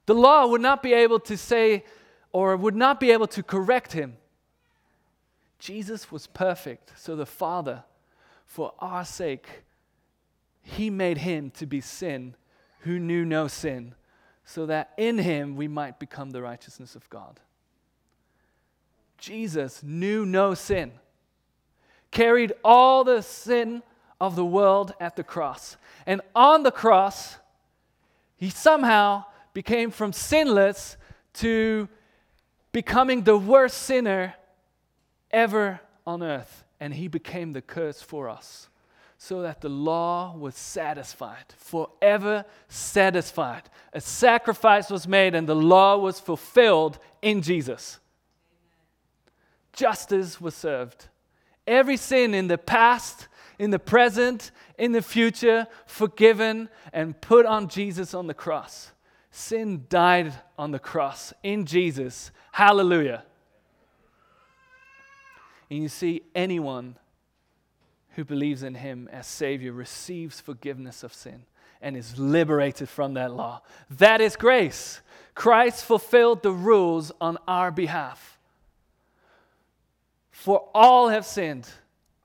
The 0.05 0.13
law 0.13 0.45
would 0.45 0.61
not 0.61 0.83
be 0.83 0.93
able 0.93 1.21
to 1.21 1.37
say 1.37 1.85
or 2.31 2.55
would 2.55 2.75
not 2.75 2.99
be 2.99 3.09
able 3.09 3.25
to 3.29 3.41
correct 3.41 3.93
him. 3.93 4.17
Jesus 5.61 6.11
was 6.11 6.25
perfect, 6.25 6.91
so 6.97 7.15
the 7.15 7.27
Father, 7.27 7.83
for 8.47 8.73
our 8.79 9.05
sake, 9.05 9.47
he 10.63 10.89
made 10.89 11.19
him 11.19 11.51
to 11.51 11.67
be 11.67 11.79
sin 11.79 12.33
who 12.79 12.97
knew 12.97 13.23
no 13.23 13.47
sin, 13.47 13.93
so 14.43 14.65
that 14.65 14.91
in 14.97 15.19
him 15.19 15.55
we 15.55 15.67
might 15.67 15.99
become 15.99 16.31
the 16.31 16.41
righteousness 16.41 16.95
of 16.95 17.07
God. 17.11 17.39
Jesus 19.19 19.83
knew 19.83 20.25
no 20.25 20.55
sin, 20.55 20.93
carried 22.09 22.53
all 22.63 23.03
the 23.03 23.21
sin 23.21 23.83
of 24.19 24.35
the 24.35 24.43
world 24.43 24.95
at 24.99 25.15
the 25.15 25.23
cross. 25.23 25.77
And 26.07 26.21
on 26.33 26.63
the 26.63 26.71
cross, 26.71 27.37
he 28.35 28.49
somehow 28.49 29.25
became 29.53 29.91
from 29.91 30.11
sinless 30.11 30.97
to 31.33 31.87
becoming 32.71 33.21
the 33.21 33.37
worst 33.37 33.77
sinner 33.77 34.33
ever 35.31 35.81
on 36.05 36.23
earth. 36.23 36.63
And 36.79 36.93
he 36.95 37.07
became 37.07 37.53
the 37.53 37.61
curse 37.61 38.01
for 38.01 38.27
us 38.27 38.69
so 39.17 39.43
that 39.43 39.61
the 39.61 39.69
law 39.69 40.35
was 40.35 40.55
satisfied, 40.55 41.45
forever 41.55 42.43
satisfied. 42.69 43.61
A 43.93 44.01
sacrifice 44.01 44.89
was 44.89 45.07
made 45.07 45.35
and 45.35 45.47
the 45.47 45.55
law 45.55 45.95
was 45.95 46.19
fulfilled 46.19 46.97
in 47.21 47.43
Jesus. 47.43 47.99
Justice 49.73 50.41
was 50.41 50.55
served. 50.55 51.07
Every 51.67 51.97
sin 51.97 52.33
in 52.33 52.47
the 52.47 52.57
past, 52.57 53.27
in 53.59 53.69
the 53.69 53.77
present, 53.77 54.49
in 54.79 54.91
the 54.91 55.03
future, 55.03 55.67
forgiven 55.85 56.67
and 56.91 57.21
put 57.21 57.45
on 57.45 57.67
Jesus 57.67 58.15
on 58.15 58.25
the 58.25 58.33
cross. 58.33 58.91
Sin 59.29 59.85
died 59.87 60.33
on 60.57 60.71
the 60.71 60.79
cross 60.79 61.31
in 61.43 61.67
Jesus. 61.67 62.31
Hallelujah. 62.51 63.23
And 65.71 65.81
you 65.81 65.87
see, 65.87 66.23
anyone 66.35 66.97
who 68.15 68.25
believes 68.25 68.61
in 68.61 68.75
him 68.75 69.07
as 69.09 69.25
Savior 69.25 69.71
receives 69.71 70.41
forgiveness 70.41 71.01
of 71.01 71.13
sin 71.13 71.45
and 71.81 71.95
is 71.95 72.19
liberated 72.19 72.89
from 72.89 73.13
that 73.13 73.31
law. 73.31 73.61
That 73.89 74.19
is 74.19 74.35
grace. 74.35 74.99
Christ 75.33 75.85
fulfilled 75.85 76.43
the 76.43 76.51
rules 76.51 77.13
on 77.21 77.37
our 77.47 77.71
behalf. 77.71 78.37
For 80.29 80.67
all 80.75 81.07
have 81.07 81.25
sinned, 81.25 81.69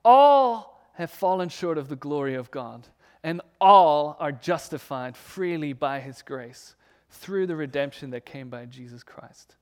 all 0.03 0.81
have 0.95 1.09
fallen 1.09 1.47
short 1.47 1.77
of 1.77 1.87
the 1.87 1.95
glory 1.95 2.35
of 2.35 2.51
God, 2.51 2.85
and 3.23 3.39
all 3.61 4.17
are 4.19 4.33
justified 4.33 5.15
freely 5.15 5.71
by 5.71 6.01
his 6.01 6.21
grace 6.21 6.75
through 7.11 7.47
the 7.47 7.55
redemption 7.55 8.09
that 8.09 8.25
came 8.25 8.49
by 8.49 8.65
Jesus 8.65 9.03
Christ. 9.03 9.55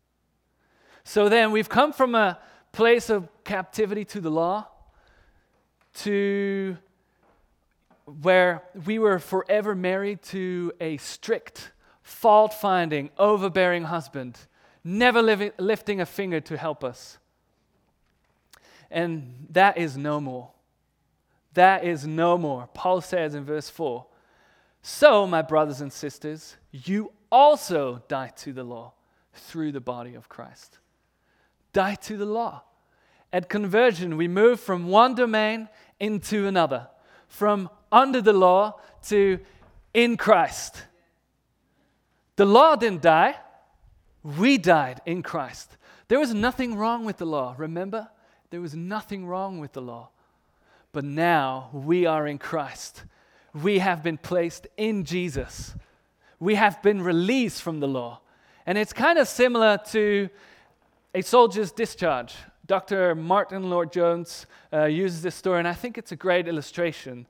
So 1.04 1.30
then 1.30 1.52
we've 1.52 1.70
come 1.70 1.94
from 1.94 2.16
a 2.16 2.40
place 2.76 3.10
of 3.10 3.30
captivity 3.46 4.04
to 4.04 4.20
the 4.20 4.30
law 4.30 4.68
to 5.94 6.78
where 8.22 8.64
we 8.86 9.00
were 9.00 9.18
forever 9.18 9.74
married 9.74 10.22
to 10.22 10.74
a 10.82 10.98
strict, 10.98 11.72
fault 12.04 12.54
finding, 12.54 13.10
overbearing 13.18 13.86
husband, 13.86 14.38
never 14.84 15.22
lifting 15.58 16.02
a 16.02 16.06
finger 16.06 16.42
to 16.42 16.58
help 16.58 16.84
us. 16.84 17.18
And 18.92 19.48
that 19.52 19.78
is 19.78 19.96
no 19.96 20.20
more. 20.20 20.52
That 21.54 21.86
is 21.86 22.06
no 22.06 22.38
more. 22.38 22.68
Paul 22.74 23.00
says 23.00 23.36
in 23.36 23.46
verse 23.46 23.70
4 23.70 24.06
So, 24.82 25.26
my 25.26 25.42
brothers 25.42 25.80
and 25.80 25.94
sisters, 25.94 26.58
you 26.74 27.14
also 27.32 28.04
die 28.10 28.34
to 28.40 28.52
the 28.52 28.66
law 28.66 28.92
through 29.34 29.72
the 29.72 29.80
body 29.80 30.16
of 30.16 30.28
Christ 30.28 30.80
die 31.76 31.96
to 31.96 32.16
the 32.16 32.26
law. 32.26 32.64
At 33.34 33.50
conversion, 33.50 34.16
we 34.16 34.30
move 34.30 34.62
from 34.62 34.88
one 34.88 35.14
domain 35.14 35.68
into 36.00 36.48
another, 36.48 36.88
from 37.28 37.70
under 37.92 38.22
the 38.22 38.34
law 38.34 38.80
to 39.10 39.40
in 39.94 40.16
Christ. 40.16 40.84
The 42.38 42.46
law 42.46 42.78
didn't 42.78 43.02
die, 43.02 43.36
we 44.24 44.58
died 44.58 45.02
in 45.06 45.22
Christ. 45.22 45.76
There 46.08 46.20
was 46.20 46.34
nothing 46.34 46.76
wrong 46.76 47.04
with 47.04 47.18
the 47.18 47.26
law, 47.26 47.56
remember? 47.58 48.10
There 48.52 48.62
was 48.62 48.74
nothing 48.74 49.26
wrong 49.26 49.60
with 49.60 49.74
the 49.74 49.82
law. 49.82 50.10
But 50.94 51.04
now 51.04 51.70
we 51.74 52.06
are 52.06 52.26
in 52.26 52.38
Christ. 52.38 53.04
We 53.54 53.80
have 53.80 54.02
been 54.02 54.18
placed 54.18 54.68
in 54.78 55.04
Jesus. 55.04 55.76
We 56.40 56.56
have 56.56 56.82
been 56.82 57.02
released 57.02 57.62
from 57.62 57.82
the 57.82 57.88
law. 57.88 58.22
And 58.66 58.78
it's 58.78 58.94
kind 58.94 59.20
of 59.20 59.28
similar 59.28 59.78
to 59.92 60.30
a 61.16 61.22
soldier's 61.22 61.72
discharge. 61.72 62.36
Dr. 62.66 63.16
Martyn 63.16 63.70
Lloyd-Jones 63.70 64.48
uh, 64.74 64.84
uses 64.84 65.22
this 65.22 65.34
story, 65.34 65.60
and 65.60 65.68
I 65.68 65.74
think 65.74 65.98
it's 65.98 66.12
a 66.12 66.16
great 66.18 66.46
illustration. 66.46 67.26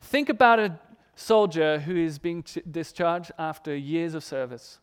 Think 0.00 0.28
about 0.28 0.60
a 0.60 0.78
soldier 1.16 1.80
who 1.80 1.96
is 1.96 2.20
being 2.20 2.44
ch- 2.44 2.60
discharged 2.70 3.32
after 3.36 3.74
years 3.74 4.14
of 4.14 4.22
service. 4.22 4.78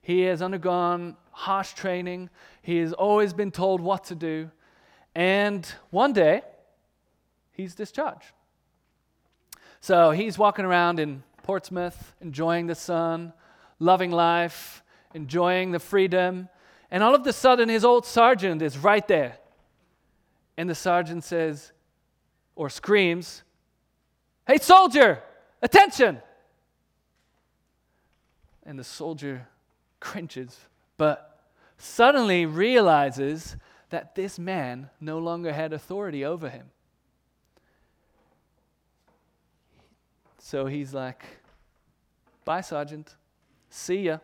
He 0.00 0.20
has 0.22 0.42
undergone 0.42 1.16
harsh 1.32 1.72
training, 1.72 2.30
he 2.62 2.78
has 2.78 2.92
always 2.92 3.32
been 3.32 3.50
told 3.50 3.80
what 3.80 4.04
to 4.04 4.14
do, 4.14 4.52
and 5.16 5.66
one 5.90 6.12
day, 6.12 6.42
he's 7.50 7.74
discharged. 7.74 8.30
So 9.80 10.12
he's 10.12 10.38
walking 10.38 10.64
around 10.64 11.00
in 11.00 11.24
Portsmouth, 11.42 12.14
enjoying 12.20 12.68
the 12.68 12.76
sun, 12.76 13.32
loving 13.80 14.12
life, 14.12 14.84
enjoying 15.14 15.72
the 15.72 15.80
freedom, 15.80 16.48
and 16.90 17.02
all 17.02 17.14
of 17.14 17.26
a 17.26 17.32
sudden, 17.32 17.68
his 17.68 17.84
old 17.84 18.06
sergeant 18.06 18.62
is 18.62 18.78
right 18.78 19.06
there. 19.06 19.38
And 20.56 20.68
the 20.68 20.74
sergeant 20.74 21.24
says, 21.24 21.72
or 22.56 22.70
screams, 22.70 23.42
Hey, 24.46 24.56
soldier, 24.58 25.22
attention! 25.60 26.22
And 28.64 28.78
the 28.78 28.84
soldier 28.84 29.46
cringes, 30.00 30.58
but 30.96 31.40
suddenly 31.76 32.46
realizes 32.46 33.56
that 33.90 34.14
this 34.14 34.38
man 34.38 34.88
no 35.00 35.18
longer 35.18 35.52
had 35.52 35.72
authority 35.72 36.24
over 36.24 36.48
him. 36.48 36.70
So 40.38 40.66
he's 40.66 40.94
like, 40.94 41.24
Bye, 42.44 42.62
Sergeant. 42.62 43.14
See 43.68 44.04
ya 44.04 44.18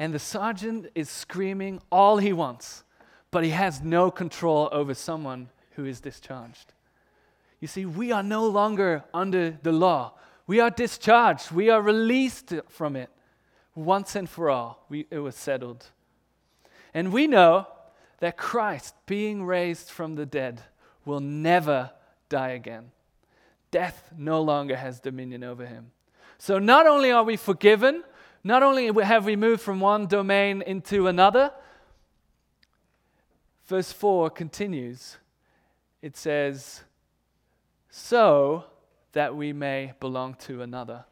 and 0.00 0.14
the 0.14 0.18
sergeant 0.18 0.86
is 0.94 1.10
screaming 1.10 1.78
all 1.92 2.16
he 2.16 2.32
wants, 2.32 2.84
but 3.30 3.44
he 3.44 3.50
has 3.50 3.82
no 3.82 4.10
control 4.10 4.70
over 4.72 4.94
someone 4.94 5.50
who 5.72 5.84
is 5.84 6.00
discharged. 6.00 6.72
You 7.60 7.68
see, 7.68 7.84
we 7.84 8.10
are 8.10 8.22
no 8.22 8.46
longer 8.46 9.04
under 9.12 9.58
the 9.62 9.72
law. 9.72 10.14
We 10.46 10.58
are 10.58 10.70
discharged. 10.70 11.50
We 11.52 11.68
are 11.68 11.82
released 11.82 12.54
from 12.70 12.96
it. 12.96 13.10
Once 13.74 14.16
and 14.16 14.28
for 14.28 14.48
all, 14.48 14.86
we, 14.88 15.06
it 15.10 15.18
was 15.18 15.36
settled. 15.36 15.84
And 16.94 17.12
we 17.12 17.26
know 17.26 17.68
that 18.20 18.38
Christ, 18.38 18.94
being 19.04 19.44
raised 19.44 19.90
from 19.90 20.14
the 20.14 20.26
dead, 20.26 20.62
will 21.04 21.20
never 21.20 21.90
die 22.30 22.50
again. 22.52 22.90
Death 23.70 24.10
no 24.16 24.40
longer 24.40 24.76
has 24.76 24.98
dominion 24.98 25.44
over 25.44 25.66
him. 25.66 25.90
So 26.38 26.58
not 26.58 26.86
only 26.86 27.12
are 27.12 27.22
we 27.22 27.36
forgiven, 27.36 28.02
Not 28.42 28.62
only 28.62 28.90
have 29.04 29.26
we 29.26 29.36
moved 29.36 29.60
from 29.60 29.80
one 29.80 30.06
domain 30.06 30.62
into 30.62 31.06
another, 31.06 31.52
verse 33.66 33.92
4 33.92 34.30
continues. 34.30 35.18
It 36.00 36.16
says, 36.16 36.82
So 37.90 38.64
that 39.12 39.36
we 39.36 39.52
may 39.52 39.92
belong 40.00 40.34
to 40.34 40.62
another, 40.62 41.04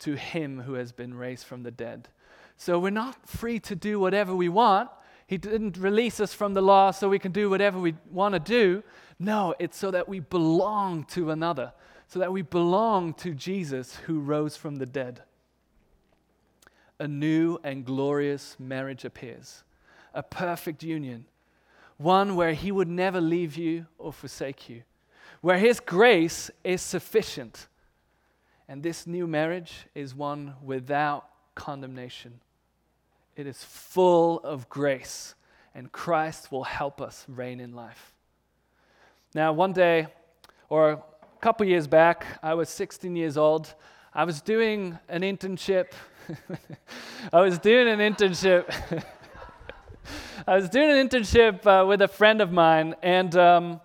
to 0.00 0.14
him 0.14 0.60
who 0.62 0.74
has 0.74 0.92
been 0.92 1.14
raised 1.14 1.46
from 1.46 1.62
the 1.62 1.70
dead. 1.70 2.08
So 2.56 2.78
we're 2.78 2.90
not 2.90 3.28
free 3.28 3.60
to 3.60 3.76
do 3.76 4.00
whatever 4.00 4.34
we 4.34 4.48
want. 4.48 4.90
He 5.26 5.38
didn't 5.38 5.76
release 5.76 6.20
us 6.20 6.32
from 6.32 6.54
the 6.54 6.62
law 6.62 6.90
so 6.90 7.08
we 7.08 7.18
can 7.18 7.32
do 7.32 7.50
whatever 7.50 7.78
we 7.78 7.94
want 8.10 8.32
to 8.34 8.40
do. 8.40 8.82
No, 9.18 9.54
it's 9.58 9.76
so 9.76 9.90
that 9.90 10.08
we 10.08 10.20
belong 10.20 11.04
to 11.06 11.30
another, 11.30 11.72
so 12.08 12.18
that 12.18 12.32
we 12.32 12.42
belong 12.42 13.14
to 13.14 13.34
Jesus 13.34 13.96
who 13.96 14.20
rose 14.20 14.56
from 14.56 14.76
the 14.76 14.86
dead. 14.86 15.22
A 16.98 17.06
new 17.06 17.58
and 17.62 17.84
glorious 17.84 18.56
marriage 18.58 19.04
appears, 19.04 19.64
a 20.14 20.22
perfect 20.22 20.82
union, 20.82 21.26
one 21.98 22.36
where 22.36 22.54
He 22.54 22.72
would 22.72 22.88
never 22.88 23.20
leave 23.20 23.56
you 23.56 23.86
or 23.98 24.12
forsake 24.12 24.68
you, 24.68 24.82
where 25.40 25.58
His 25.58 25.80
grace 25.80 26.50
is 26.64 26.80
sufficient. 26.80 27.68
And 28.68 28.82
this 28.82 29.06
new 29.06 29.26
marriage 29.26 29.86
is 29.94 30.14
one 30.14 30.54
without 30.62 31.28
condemnation. 31.54 32.40
It 33.36 33.46
is 33.46 33.62
full 33.62 34.40
of 34.40 34.68
grace, 34.68 35.34
and 35.74 35.92
Christ 35.92 36.50
will 36.50 36.64
help 36.64 37.00
us 37.02 37.26
reign 37.28 37.60
in 37.60 37.74
life. 37.74 38.14
Now, 39.34 39.52
one 39.52 39.74
day, 39.74 40.06
or 40.70 40.92
a 40.92 41.02
couple 41.40 41.66
years 41.66 41.86
back, 41.86 42.24
I 42.42 42.54
was 42.54 42.70
16 42.70 43.14
years 43.14 43.36
old. 43.36 43.74
I 44.14 44.24
was 44.24 44.40
doing 44.40 44.98
an 45.10 45.20
internship. 45.20 45.92
I 47.32 47.40
was 47.40 47.58
doing 47.58 47.88
an 47.88 47.98
internship. 48.00 48.66
I 50.46 50.56
was 50.56 50.68
doing 50.68 50.90
an 50.90 51.08
internship 51.08 51.66
uh, 51.66 51.86
with 51.86 52.02
a 52.02 52.08
friend 52.08 52.40
of 52.40 52.52
mine, 52.52 52.94
and 53.02 53.34
um, 53.36 53.80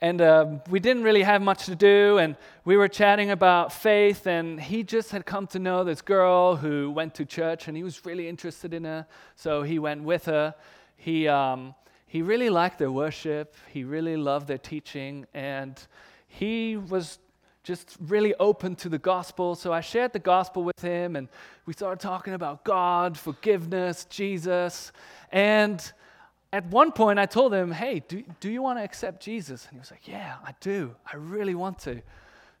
and 0.00 0.20
uh, 0.20 0.46
we 0.68 0.78
didn't 0.78 1.04
really 1.04 1.22
have 1.22 1.40
much 1.40 1.64
to 1.66 1.74
do 1.74 2.18
and 2.18 2.36
we 2.66 2.76
were 2.76 2.86
chatting 2.86 3.30
about 3.30 3.72
faith 3.72 4.26
and 4.26 4.60
he 4.60 4.82
just 4.82 5.10
had 5.10 5.24
come 5.24 5.46
to 5.46 5.58
know 5.58 5.84
this 5.84 6.02
girl 6.02 6.56
who 6.56 6.90
went 6.90 7.14
to 7.14 7.24
church 7.24 7.66
and 7.66 7.76
he 7.76 7.82
was 7.82 8.04
really 8.04 8.28
interested 8.28 8.74
in 8.74 8.84
her. 8.84 9.06
So 9.36 9.62
he 9.62 9.78
went 9.78 10.02
with 10.02 10.26
her. 10.26 10.54
He, 10.96 11.26
um, 11.28 11.74
he 12.06 12.20
really 12.20 12.50
liked 12.50 12.78
their 12.78 12.92
worship. 12.92 13.56
He 13.72 13.84
really 13.84 14.18
loved 14.18 14.48
their 14.48 14.58
teaching 14.58 15.26
and 15.32 15.80
he 16.28 16.76
was 16.76 17.18
just 17.66 17.96
really 18.00 18.32
open 18.36 18.76
to 18.76 18.88
the 18.88 18.98
gospel 18.98 19.54
so 19.56 19.72
i 19.72 19.80
shared 19.80 20.12
the 20.12 20.20
gospel 20.20 20.62
with 20.62 20.80
him 20.80 21.16
and 21.16 21.28
we 21.66 21.72
started 21.72 22.00
talking 22.00 22.34
about 22.34 22.64
god 22.64 23.18
forgiveness 23.18 24.04
jesus 24.04 24.92
and 25.32 25.92
at 26.52 26.64
one 26.66 26.92
point, 26.92 27.18
I 27.18 27.26
told 27.26 27.52
him, 27.52 27.70
Hey, 27.70 28.00
do, 28.00 28.22
do 28.40 28.50
you 28.50 28.62
want 28.62 28.78
to 28.78 28.82
accept 28.82 29.22
Jesus? 29.22 29.64
And 29.64 29.72
he 29.74 29.78
was 29.78 29.90
like, 29.90 30.06
Yeah, 30.06 30.36
I 30.44 30.54
do. 30.60 30.94
I 31.04 31.16
really 31.16 31.54
want 31.54 31.78
to. 31.80 32.00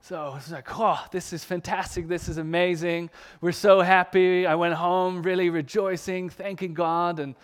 So 0.00 0.20
I 0.20 0.34
was 0.34 0.50
like, 0.50 0.68
Oh, 0.78 1.02
this 1.12 1.32
is 1.32 1.44
fantastic. 1.44 2.08
This 2.08 2.28
is 2.28 2.38
amazing. 2.38 3.10
We're 3.40 3.52
so 3.52 3.80
happy. 3.80 4.46
I 4.46 4.54
went 4.54 4.74
home 4.74 5.22
really 5.22 5.50
rejoicing, 5.50 6.28
thanking 6.28 6.74
God. 6.74 7.20
And 7.20 7.34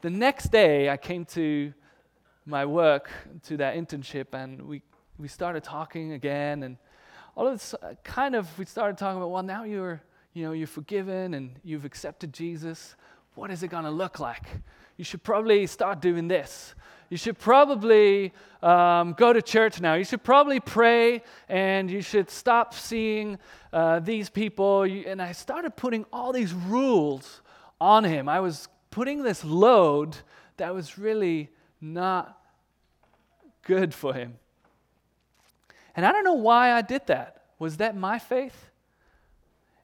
the 0.00 0.10
next 0.10 0.50
day, 0.50 0.90
I 0.90 0.96
came 0.96 1.24
to 1.26 1.72
my 2.44 2.66
work, 2.66 3.08
to 3.44 3.56
that 3.58 3.76
internship, 3.76 4.34
and 4.34 4.60
we, 4.62 4.82
we 5.18 5.28
started 5.28 5.62
talking 5.62 6.12
again. 6.12 6.64
And 6.64 6.76
all 7.34 7.48
of 7.48 7.54
this 7.54 7.74
uh, 7.74 7.94
kind 8.04 8.34
of, 8.34 8.58
we 8.58 8.64
started 8.64 8.98
talking 8.98 9.18
about, 9.18 9.30
well, 9.30 9.42
now 9.42 9.64
you're, 9.64 10.02
you 10.34 10.44
know, 10.44 10.52
you're 10.52 10.66
forgiven 10.66 11.34
and 11.34 11.58
you've 11.64 11.84
accepted 11.84 12.32
Jesus. 12.32 12.94
What 13.34 13.50
is 13.50 13.62
it 13.62 13.68
going 13.68 13.84
to 13.84 13.90
look 13.90 14.20
like? 14.20 14.44
you 14.96 15.04
should 15.04 15.22
probably 15.22 15.66
start 15.66 16.00
doing 16.00 16.28
this. 16.28 16.74
You 17.08 17.16
should 17.16 17.38
probably 17.38 18.32
um, 18.62 19.14
go 19.14 19.32
to 19.32 19.42
church 19.42 19.80
now. 19.80 19.94
You 19.94 20.04
should 20.04 20.22
probably 20.22 20.60
pray 20.60 21.22
and 21.48 21.90
you 21.90 22.00
should 22.00 22.30
stop 22.30 22.72
seeing 22.72 23.38
uh, 23.72 24.00
these 24.00 24.30
people. 24.30 24.82
And 24.82 25.20
I 25.20 25.32
started 25.32 25.76
putting 25.76 26.04
all 26.12 26.32
these 26.32 26.54
rules 26.54 27.42
on 27.80 28.04
him. 28.04 28.28
I 28.28 28.40
was 28.40 28.68
putting 28.90 29.22
this 29.22 29.44
load 29.44 30.16
that 30.56 30.74
was 30.74 30.98
really 30.98 31.50
not 31.80 32.38
good 33.64 33.92
for 33.92 34.14
him. 34.14 34.38
And 35.94 36.06
I 36.06 36.12
don't 36.12 36.24
know 36.24 36.34
why 36.34 36.72
I 36.72 36.82
did 36.82 37.06
that. 37.06 37.44
Was 37.58 37.78
that 37.78 37.96
my 37.96 38.18
faith? 38.18 38.70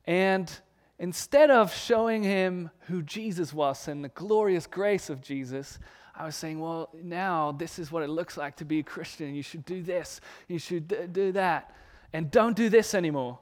And 0.06 0.50
instead 0.98 1.50
of 1.50 1.74
showing 1.74 2.22
him 2.22 2.70
who 2.80 3.02
Jesus 3.02 3.52
was 3.52 3.88
and 3.88 4.04
the 4.04 4.08
glorious 4.08 4.66
grace 4.66 5.10
of 5.10 5.20
Jesus, 5.20 5.78
I 6.14 6.24
was 6.24 6.34
saying, 6.34 6.58
well, 6.58 6.88
now 7.00 7.52
this 7.52 7.78
is 7.78 7.92
what 7.92 8.02
it 8.02 8.08
looks 8.08 8.36
like 8.36 8.56
to 8.56 8.64
be 8.64 8.80
a 8.80 8.82
Christian. 8.82 9.34
You 9.34 9.42
should 9.42 9.64
do 9.64 9.82
this, 9.82 10.20
you 10.48 10.58
should 10.58 10.88
d- 10.88 11.06
do 11.12 11.32
that, 11.32 11.72
and 12.12 12.30
don't 12.30 12.56
do 12.56 12.68
this 12.68 12.94
anymore. 12.94 13.38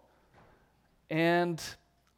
And 1.09 1.63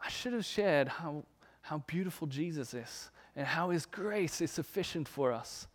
I 0.01 0.09
should 0.09 0.33
have 0.33 0.45
shared 0.45 0.89
how, 0.89 1.25
how 1.61 1.85
beautiful 1.87 2.27
Jesus 2.27 2.75
is 2.75 3.11
and 3.37 3.47
how 3.47 3.71
his 3.71 3.87
grace 3.87 4.41
is 4.41 4.51
sufficient 4.51 5.07
for 5.07 5.33
us. 5.33 5.69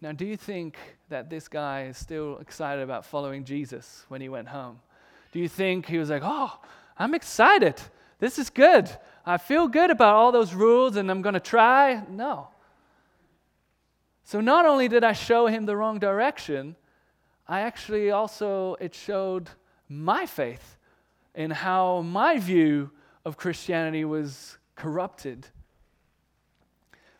Now, 0.00 0.12
do 0.12 0.24
you 0.24 0.36
think 0.36 0.76
that 1.08 1.28
this 1.28 1.48
guy 1.48 1.86
is 1.86 1.96
still 1.96 2.38
excited 2.38 2.82
about 2.82 3.04
following 3.04 3.44
Jesus 3.44 4.04
when 4.08 4.20
he 4.20 4.28
went 4.28 4.48
home? 4.48 4.78
Do 5.32 5.40
you 5.40 5.48
think 5.48 5.86
he 5.86 5.98
was 5.98 6.08
like, 6.08 6.22
oh, 6.24 6.60
I'm 6.96 7.14
excited? 7.14 7.74
This 8.20 8.38
is 8.38 8.48
good. 8.48 8.88
I 9.26 9.38
feel 9.38 9.66
good 9.66 9.90
about 9.90 10.14
all 10.14 10.30
those 10.30 10.54
rules 10.54 10.96
and 10.96 11.10
I'm 11.10 11.20
going 11.20 11.34
to 11.34 11.40
try. 11.40 12.02
No. 12.08 12.48
So 14.24 14.40
not 14.40 14.66
only 14.66 14.88
did 14.88 15.02
I 15.02 15.12
show 15.14 15.46
him 15.46 15.66
the 15.66 15.76
wrong 15.76 15.98
direction, 15.98 16.76
I 17.48 17.60
actually 17.60 18.10
also, 18.10 18.76
it 18.78 18.94
showed 18.94 19.50
my 19.88 20.26
faith 20.26 20.76
in 21.34 21.50
how 21.50 22.02
my 22.02 22.38
view 22.38 22.90
of 23.24 23.36
Christianity 23.36 24.04
was 24.04 24.58
corrupted. 24.76 25.48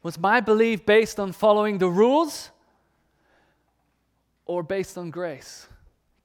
Was 0.02 0.18
my 0.18 0.40
belief 0.40 0.86
based 0.86 1.18
on 1.18 1.32
following 1.32 1.78
the 1.78 1.88
rules 1.88 2.50
or 4.48 4.64
based 4.64 4.98
on 4.98 5.10
grace? 5.10 5.68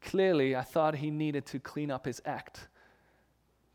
Clearly, 0.01 0.55
I 0.55 0.63
thought 0.63 0.95
he 0.95 1.12
needed 1.12 1.45
to 1.47 1.59
clean 1.59 1.91
up 1.91 2.05
his 2.05 2.21
act 2.25 2.67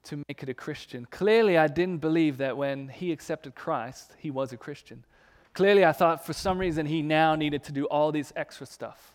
to 0.05 0.23
make 0.29 0.43
it 0.43 0.49
a 0.49 0.55
Christian. 0.55 1.07
Clearly, 1.11 1.57
I 1.57 1.69
didn't 1.69 1.99
believe 1.99 2.39
that 2.39 2.57
when 2.57 2.89
he 2.89 3.13
accepted 3.13 3.55
Christ, 3.55 4.13
he 4.19 4.31
was 4.31 4.53
a 4.53 4.57
Christian. 4.57 5.05
Clearly, 5.55 5.85
I 5.85 5.93
thought 5.93 6.25
for 6.25 6.33
some 6.33 6.59
reason 6.59 6.87
he 6.87 7.03
now 7.03 7.35
needed 7.35 7.63
to 7.65 7.73
do 7.73 7.85
all 7.85 8.11
this 8.11 8.33
extra 8.37 8.67
stuff. 8.67 9.15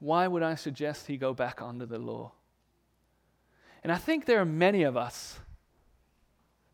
Why 0.00 0.28
would 0.28 0.42
I 0.42 0.54
suggest 0.54 1.06
he 1.06 1.16
go 1.16 1.34
back 1.34 1.60
under 1.60 1.86
the 1.86 1.98
law? 1.98 2.32
And 3.82 3.92
I 3.92 3.96
think 3.96 4.24
there 4.24 4.40
are 4.40 4.44
many 4.44 4.82
of 4.82 4.96
us 4.96 5.38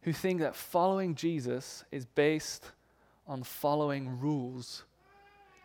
who 0.03 0.12
think 0.12 0.40
that 0.40 0.55
following 0.55 1.14
Jesus 1.14 1.85
is 1.90 2.05
based 2.05 2.72
on 3.27 3.42
following 3.42 4.20
rules. 4.20 4.85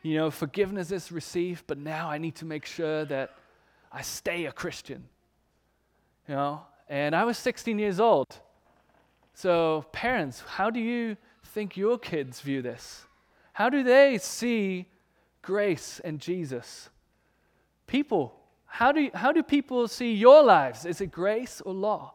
You 0.02 0.16
know, 0.16 0.32
forgiveness 0.32 0.92
is 0.92 1.12
received, 1.12 1.66
but 1.68 1.78
now 1.78 2.10
I 2.10 2.18
need 2.18 2.36
to 2.36 2.46
make 2.46 2.66
sure 2.66 3.06
that 3.06 3.36
I 3.92 4.02
stay 4.02 4.46
a 4.46 4.52
Christian 4.52 5.04
you 6.30 6.36
know, 6.36 6.62
and 6.88 7.16
I 7.16 7.26
was 7.26 7.38
16 7.40 7.80
years 7.80 8.00
old. 8.00 8.28
So, 9.34 9.86
parents, 9.92 10.44
how 10.46 10.70
do 10.70 10.80
you 10.80 11.18
think 11.44 11.76
your 11.76 11.98
kids 11.98 12.40
view 12.40 12.62
this? 12.62 13.06
How 13.54 13.70
do 13.70 13.84
they 13.84 14.20
see 14.20 14.86
grace 15.42 16.00
and 16.04 16.20
Jesus? 16.20 16.90
People, 17.88 18.36
how 18.68 18.92
do, 18.92 19.10
how 19.16 19.32
do 19.32 19.42
people 19.42 19.88
see 19.88 20.14
your 20.14 20.44
lives? 20.44 20.86
Is 20.86 21.02
it 21.02 21.12
grace 21.12 21.62
or 21.62 21.74
law? 21.74 22.14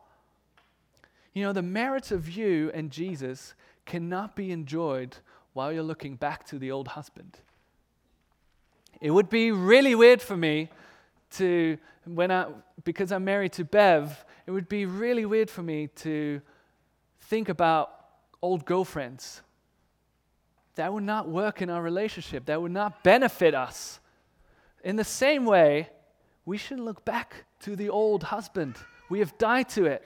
You 1.33 1.43
know, 1.43 1.53
the 1.53 1.63
merits 1.63 2.13
of 2.13 2.31
you 2.31 2.71
and 2.73 2.93
Jesus 2.93 3.55
cannot 3.85 4.37
be 4.37 4.53
enjoyed 4.53 5.17
while 5.55 5.73
you're 5.73 5.83
looking 5.83 6.15
back 6.15 6.47
to 6.47 6.59
the 6.59 6.71
old 6.71 6.89
husband. 6.89 7.39
It 9.05 9.11
would 9.11 9.29
be 9.29 9.53
really 9.53 9.95
weird 9.95 10.23
for 10.23 10.35
me 10.35 10.71
to, 11.33 11.77
when 12.07 12.31
I, 12.31 12.47
because 12.85 13.13
I'm 13.13 13.23
married 13.23 13.53
to 13.53 13.63
Bev, 13.63 14.25
it 14.47 14.51
would 14.51 14.67
be 14.67 14.87
really 14.87 15.27
weird 15.27 15.51
for 15.51 15.63
me 15.63 15.89
to 15.97 16.41
think 17.21 17.51
about 17.51 17.91
old 18.41 18.65
girlfriends. 18.65 19.43
That 20.77 20.91
would 20.91 21.03
not 21.03 21.29
work 21.29 21.61
in 21.61 21.69
our 21.69 21.83
relationship. 21.83 22.47
That 22.47 22.63
would 22.63 22.73
not 22.73 23.05
benefit 23.05 23.55
us. 23.55 24.01
In 24.83 24.97
the 24.97 25.05
same 25.05 25.45
way, 25.45 25.91
we 26.47 26.57
shouldn't 26.57 26.87
look 26.87 27.05
back 27.05 27.45
to 27.61 27.77
the 27.77 27.91
old 27.91 28.23
husband. 28.23 28.77
We 29.11 29.19
have 29.19 29.37
died 29.37 29.69
to 29.71 29.85
it. 29.85 30.03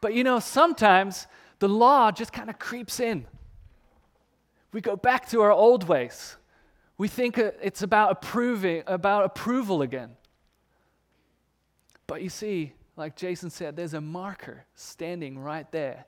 But 0.00 0.14
you 0.14 0.24
know, 0.24 0.40
sometimes 0.40 1.28
the 1.60 1.68
law 1.68 2.10
just 2.10 2.32
kind 2.32 2.50
of 2.50 2.58
creeps 2.58 2.98
in. 2.98 3.24
We 4.72 4.80
go 4.80 4.96
back 4.96 5.28
to 5.28 5.42
our 5.42 5.52
old 5.52 5.86
ways. 5.86 6.36
We 7.02 7.08
think 7.08 7.36
it's 7.36 7.82
about 7.82 8.12
approving, 8.12 8.84
about 8.86 9.24
approval 9.24 9.82
again. 9.82 10.10
But 12.06 12.22
you 12.22 12.28
see, 12.28 12.74
like 12.96 13.16
Jason 13.16 13.50
said, 13.50 13.74
there's 13.74 13.94
a 13.94 14.00
marker 14.00 14.66
standing 14.76 15.36
right 15.36 15.68
there. 15.72 16.04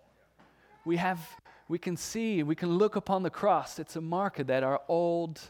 We 0.84 0.98
have 0.98 1.18
we 1.66 1.80
can 1.80 1.96
see, 1.96 2.44
we 2.44 2.54
can 2.54 2.78
look 2.78 2.94
upon 2.94 3.24
the 3.24 3.30
cross. 3.30 3.80
It's 3.80 3.96
a 3.96 4.00
marker 4.00 4.44
that 4.44 4.62
our 4.62 4.82
old 4.86 5.40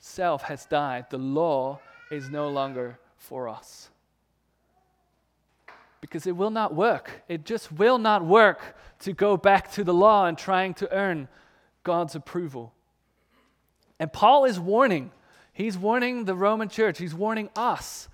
self 0.00 0.42
has 0.42 0.66
died. 0.66 1.06
The 1.08 1.16
law 1.16 1.80
is 2.10 2.28
no 2.28 2.50
longer 2.50 2.98
for 3.16 3.48
us. 3.48 3.88
Because 6.02 6.26
it 6.26 6.36
will 6.36 6.50
not 6.50 6.74
work. 6.74 7.22
It 7.26 7.46
just 7.46 7.72
will 7.72 7.96
not 7.96 8.22
work 8.22 8.76
to 8.98 9.14
go 9.14 9.38
back 9.38 9.72
to 9.72 9.82
the 9.82 9.94
law 9.94 10.26
and 10.26 10.36
trying 10.36 10.74
to 10.74 10.92
earn 10.92 11.28
God's 11.84 12.14
approval. 12.14 12.74
And 13.98 14.12
Paul 14.12 14.44
is 14.44 14.58
warning. 14.58 15.10
He's 15.52 15.78
warning 15.78 16.24
the 16.24 16.34
Roman 16.34 16.68
church, 16.68 16.98
he's 16.98 17.14
warning 17.14 17.48
us. 17.54 18.08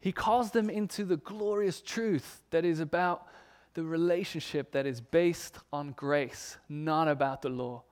He 0.00 0.12
calls 0.12 0.50
them 0.50 0.68
into 0.68 1.04
the 1.04 1.16
glorious 1.16 1.80
truth 1.80 2.42
that 2.50 2.64
is 2.64 2.78
about 2.78 3.26
the 3.72 3.82
relationship 3.82 4.72
that 4.72 4.84
is 4.84 5.00
based 5.00 5.58
on 5.72 5.92
grace, 5.92 6.58
not 6.68 7.08
about 7.08 7.40
the 7.40 7.48
law. 7.48 7.82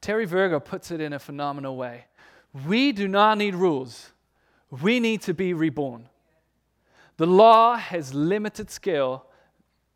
Terry 0.00 0.24
Virgo 0.24 0.60
puts 0.60 0.90
it 0.92 1.00
in 1.00 1.12
a 1.12 1.18
phenomenal 1.18 1.76
way. 1.76 2.04
We 2.66 2.92
do 2.92 3.08
not 3.08 3.38
need 3.38 3.54
rules, 3.54 4.12
we 4.70 5.00
need 5.00 5.22
to 5.22 5.34
be 5.34 5.54
reborn. 5.54 6.08
The 7.16 7.26
law 7.26 7.76
has 7.76 8.14
limited 8.14 8.70
skill 8.70 9.26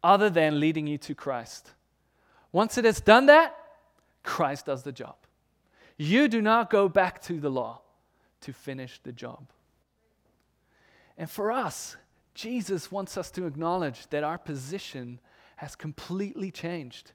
other 0.03 0.29
than 0.29 0.61
leading 0.61 0.87
you 0.87 0.99
to 0.99 1.15
Christ. 1.15 1.73
Once 2.53 2.79
it 2.79 2.85
has 2.85 3.01
done 3.01 3.27
that, 3.27 3.57
Christ 4.23 4.67
does 4.67 4.83
the 4.83 4.93
job. 4.93 5.17
You 5.97 6.29
do 6.29 6.43
not 6.43 6.71
go 6.71 6.89
back 6.89 7.23
to 7.23 7.41
the 7.41 7.51
law 7.51 7.81
to 8.43 8.53
finish 8.53 9.01
the 9.03 9.13
job. 9.13 9.49
And 11.17 11.31
for 11.31 11.51
us, 11.51 11.97
Jesus 12.35 12.93
wants 12.93 13.17
us 13.17 13.31
to 13.33 13.47
acknowledge 13.47 14.07
that 14.09 14.23
our 14.23 14.37
position 14.37 15.21
has 15.57 15.75
completely 15.75 16.51
changed 16.51 17.13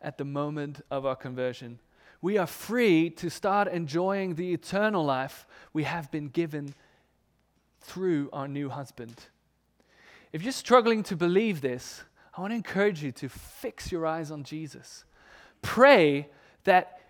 at 0.00 0.16
the 0.16 0.24
moment 0.24 0.80
of 0.90 1.04
our 1.04 1.16
conversion. 1.16 1.80
We 2.22 2.38
are 2.38 2.46
free 2.46 3.10
to 3.10 3.28
start 3.28 3.68
enjoying 3.68 4.34
the 4.34 4.54
eternal 4.54 5.04
life 5.04 5.46
we 5.74 5.82
have 5.82 6.10
been 6.10 6.28
given 6.28 6.74
through 7.80 8.30
our 8.32 8.48
new 8.48 8.70
husband. 8.70 9.26
If 10.32 10.42
you're 10.42 10.52
struggling 10.52 11.02
to 11.04 11.16
believe 11.16 11.60
this, 11.60 12.02
I 12.36 12.40
want 12.40 12.52
to 12.52 12.56
encourage 12.56 13.02
you 13.02 13.12
to 13.12 13.28
fix 13.28 13.92
your 13.92 14.06
eyes 14.06 14.30
on 14.30 14.42
Jesus. 14.42 15.04
Pray 15.60 16.28
that 16.64 17.00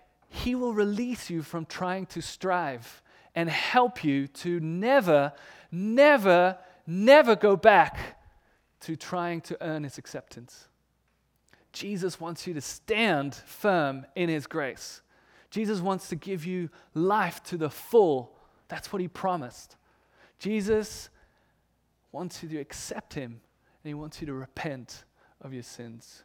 He 0.43 0.55
will 0.55 0.75
release 0.75 1.31
you 1.31 1.43
from 1.43 1.67
trying 1.67 2.07
to 2.07 2.21
strive 2.21 3.03
and 3.35 3.49
help 3.49 4.05
you 4.05 4.27
to 4.29 4.61
never, 4.61 5.33
never 5.71 6.59
never 6.87 7.37
go 7.37 7.57
back 7.57 8.21
to 8.81 8.97
trying 8.97 9.41
to 9.43 9.57
earn 9.63 9.85
his 9.85 9.99
acceptance. 9.99 10.69
Jesus 11.73 12.21
wants 12.21 12.47
you 12.47 12.55
to 12.55 12.61
stand 12.61 13.35
firm 13.35 14.07
in 14.15 14.29
his 14.29 14.47
grace. 14.47 15.01
Jesus 15.51 15.81
wants 15.81 16.09
to 16.09 16.17
give 16.17 16.45
you 16.45 16.69
life 16.95 17.43
to 17.45 17.57
the 17.57 17.71
full. 17.71 18.37
That's 18.69 18.93
what 18.93 19.01
he 19.01 19.09
promised. 19.09 19.77
Jesus 20.39 21.09
wants 22.13 22.43
you 22.43 22.49
to 22.51 22.59
accept 22.59 23.15
him 23.15 23.41
and 23.83 23.89
he 23.89 23.95
wants 23.95 24.21
you 24.21 24.27
to 24.27 24.35
repent 24.35 25.05
of 25.41 25.53
your 25.53 25.63
sins. 25.63 26.23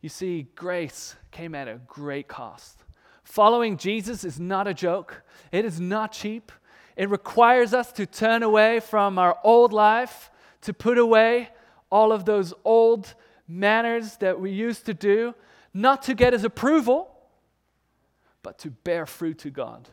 You 0.00 0.08
see, 0.08 0.48
grace 0.54 1.14
came 1.30 1.54
at 1.54 1.68
a 1.68 1.80
great 1.86 2.26
cost. 2.26 2.84
Following 3.22 3.76
Jesus 3.76 4.24
is 4.24 4.40
not 4.40 4.66
a 4.66 4.74
joke, 4.74 5.22
it 5.52 5.64
is 5.64 5.80
not 5.80 6.12
cheap. 6.12 6.52
It 6.96 7.08
requires 7.08 7.72
us 7.72 7.92
to 7.92 8.04
turn 8.04 8.42
away 8.42 8.80
from 8.80 9.18
our 9.18 9.38
old 9.42 9.72
life, 9.72 10.30
to 10.62 10.74
put 10.74 10.98
away 10.98 11.48
all 11.90 12.12
of 12.12 12.24
those 12.24 12.52
old 12.64 13.14
manners 13.48 14.16
that 14.18 14.38
we 14.38 14.50
used 14.50 14.86
to 14.86 14.94
do, 14.94 15.34
not 15.72 16.02
to 16.02 16.14
get 16.14 16.32
his 16.32 16.44
approval, 16.44 17.10
but 18.42 18.58
to 18.58 18.70
bear 18.70 19.06
fruit 19.06 19.38
to 19.38 19.50
God. 19.50 19.88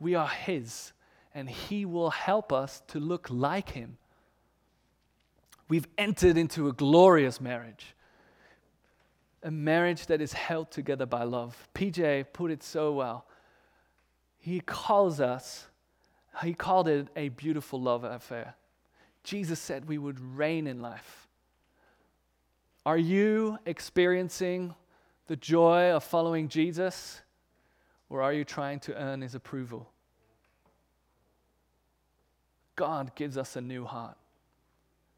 We 0.00 0.14
are 0.14 0.28
his, 0.28 0.92
and 1.34 1.48
he 1.48 1.84
will 1.84 2.10
help 2.10 2.52
us 2.52 2.82
to 2.88 2.98
look 2.98 3.28
like 3.30 3.70
him. 3.70 3.98
We've 5.68 5.88
entered 5.96 6.36
into 6.36 6.68
a 6.68 6.72
glorious 6.72 7.40
marriage, 7.40 7.94
a 9.42 9.50
marriage 9.50 10.06
that 10.06 10.20
is 10.20 10.32
held 10.32 10.70
together 10.70 11.06
by 11.06 11.24
love. 11.24 11.68
PJ 11.74 12.26
put 12.32 12.50
it 12.50 12.62
so 12.62 12.92
well. 12.92 13.26
He 14.38 14.60
calls 14.60 15.20
us 15.20 15.66
he 16.42 16.54
called 16.54 16.88
it 16.88 17.08
a 17.14 17.28
beautiful 17.28 17.80
love 17.80 18.04
affair. 18.04 18.54
Jesus 19.22 19.60
said 19.60 19.86
we 19.86 19.98
would 19.98 20.18
reign 20.18 20.66
in 20.66 20.80
life. 20.80 21.28
Are 22.84 22.98
you 22.98 23.58
experiencing 23.66 24.74
the 25.28 25.36
joy 25.36 25.90
of 25.90 26.02
following 26.02 26.48
Jesus, 26.48 27.20
or 28.08 28.22
are 28.22 28.32
you 28.32 28.44
trying 28.44 28.80
to 28.80 28.94
earn 29.00 29.20
his 29.20 29.34
approval? 29.34 29.88
God 32.74 33.14
gives 33.14 33.36
us 33.36 33.54
a 33.54 33.60
new 33.60 33.84
heart 33.84 34.16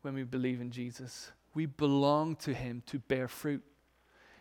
when 0.03 0.13
we 0.13 0.25
believe 0.25 0.61
in 0.61 0.71
Jesus. 0.71 1.33
We 1.55 1.67
belong 1.67 2.37
to 2.37 2.53
him 2.53 2.83
to 2.87 2.99
bear 2.99 3.29
fruit. 3.29 3.63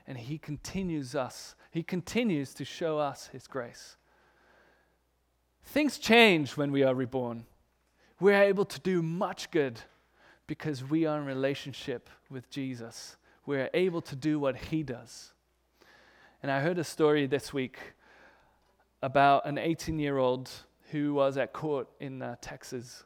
And 0.06 0.18
he 0.18 0.38
continues 0.38 1.16
us, 1.16 1.56
he 1.72 1.84
continues 1.84 2.54
to 2.56 2.66
show 2.66 3.00
us 3.00 3.28
his 3.28 3.48
grace. 3.48 3.98
Things 5.66 5.98
change 5.98 6.58
when 6.58 6.72
we 6.72 6.84
are 6.84 6.94
reborn. 6.94 7.46
We're 8.20 8.44
able 8.44 8.66
to 8.66 8.80
do 8.80 9.02
much 9.02 9.50
good 9.50 9.80
because 10.46 10.84
we 10.84 11.06
are 11.06 11.18
in 11.18 11.26
relationship 11.26 12.10
with 12.30 12.50
Jesus. 12.50 13.18
We're 13.46 13.70
able 13.74 14.02
to 14.02 14.16
do 14.16 14.39
what 14.39 14.56
he 14.56 14.84
does. 14.84 15.32
And 16.42 16.52
I 16.52 16.60
heard 16.60 16.78
a 16.78 16.84
story 16.84 17.26
this 17.26 17.54
week 17.54 17.80
about 19.02 19.46
an 19.46 19.58
18 19.58 20.00
year 20.00 20.18
old 20.18 20.50
who 20.92 21.13
was 21.13 21.38
at 21.38 21.54
court 21.54 21.88
in 22.00 22.22
uh, 22.22 22.36
Texas. 22.42 23.04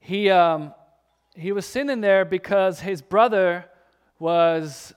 He, 0.00 0.28
um, 0.28 0.74
he 1.34 1.52
was 1.52 1.66
sitting 1.66 2.00
there 2.00 2.24
because 2.24 2.80
his 2.80 3.00
brother 3.00 3.66
was 4.18 4.94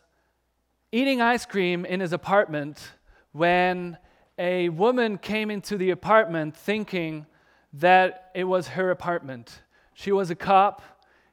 eating 0.91 1.21
ice 1.21 1.45
cream 1.45 1.85
in 1.85 1.99
his 1.99 2.13
apartment 2.13 2.91
when 3.31 3.97
a 4.37 4.69
woman 4.69 5.17
came 5.17 5.49
into 5.49 5.77
the 5.77 5.89
apartment 5.89 6.55
thinking 6.55 7.25
that 7.73 8.31
it 8.35 8.45
was 8.45 8.69
her 8.69 8.91
apartment. 8.91 9.61
She 9.93 10.11
was 10.11 10.29
a 10.29 10.35
cop, 10.35 10.81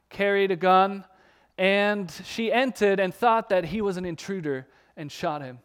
carried 0.09 0.51
a 0.51 0.55
gun, 0.55 1.05
and 1.57 2.11
she 2.25 2.51
entered 2.51 2.99
and 2.99 3.13
thought 3.13 3.49
that 3.49 3.65
he 3.65 3.81
was 3.81 3.97
an 3.97 4.05
intruder 4.05 4.67
and 4.97 5.11
shot 5.11 5.41
him. 5.41 5.59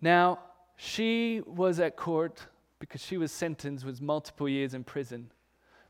Now, 0.00 0.38
she 0.76 1.42
was 1.44 1.80
at 1.80 1.96
court 1.96 2.46
because 2.78 3.02
she 3.02 3.16
was 3.16 3.32
sentenced 3.32 3.84
with 3.84 4.00
multiple 4.00 4.48
years 4.48 4.72
in 4.72 4.84
prison. 4.84 5.32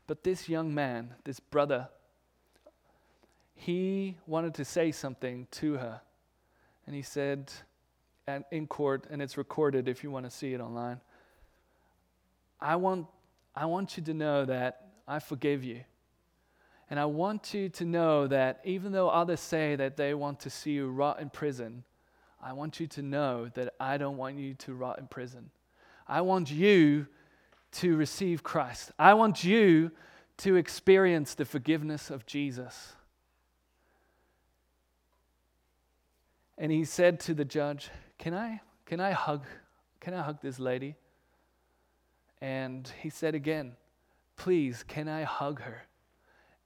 But 0.07 0.23
this 0.23 0.49
young 0.49 0.73
man, 0.73 1.13
this 1.23 1.39
brother, 1.39 1.89
he 3.59 4.15
wanted 4.25 4.53
to 4.53 4.63
say 4.63 4.89
something 4.89 5.45
to 5.51 5.73
her. 5.73 5.99
And 6.87 6.95
he 6.95 7.01
said 7.01 7.51
in 8.51 8.67
court, 8.67 9.05
and 9.11 9.21
it's 9.21 9.37
recorded 9.37 9.89
if 9.89 10.01
you 10.01 10.09
want 10.09 10.25
to 10.25 10.31
see 10.31 10.53
it 10.53 10.61
online. 10.61 11.01
I 12.61 12.77
want, 12.77 13.07
I 13.53 13.65
want 13.65 13.97
you 13.97 14.03
to 14.03 14.13
know 14.13 14.45
that 14.45 14.87
I 15.05 15.19
forgive 15.19 15.65
you. 15.65 15.81
And 16.89 17.01
I 17.01 17.05
want 17.05 17.53
you 17.53 17.67
to 17.67 17.85
know 17.85 18.27
that 18.27 18.61
even 18.63 18.93
though 18.93 19.09
others 19.09 19.41
say 19.41 19.75
that 19.75 19.97
they 19.97 20.13
want 20.13 20.39
to 20.41 20.49
see 20.49 20.71
you 20.71 20.89
rot 20.89 21.19
in 21.19 21.29
prison, 21.29 21.83
I 22.41 22.53
want 22.53 22.79
you 22.79 22.87
to 22.87 23.01
know 23.01 23.49
that 23.55 23.73
I 23.77 23.97
don't 23.97 24.15
want 24.15 24.37
you 24.37 24.53
to 24.53 24.73
rot 24.73 24.99
in 24.99 25.07
prison. 25.07 25.51
I 26.07 26.21
want 26.21 26.49
you 26.49 27.07
to 27.73 27.97
receive 27.97 28.41
Christ. 28.41 28.93
I 28.97 29.15
want 29.15 29.43
you 29.43 29.91
to 30.37 30.55
experience 30.55 31.33
the 31.33 31.43
forgiveness 31.43 32.09
of 32.09 32.25
Jesus. 32.25 32.93
And 36.59 36.73
he 36.73 36.83
said 36.83 37.21
to 37.21 37.33
the 37.33 37.45
judge, 37.45 37.89
Can 38.17 38.33
I, 38.33 38.59
can 38.85 38.99
I 38.99 39.11
hug, 39.11 39.45
can 40.01 40.13
I 40.13 40.21
hug 40.21 40.41
this 40.41 40.59
lady? 40.59 40.95
And 42.41 42.91
he 43.01 43.09
said 43.09 43.33
again, 43.33 43.77
Please, 44.35 44.83
can 44.83 45.07
I 45.07 45.23
hug 45.23 45.61
her? 45.61 45.83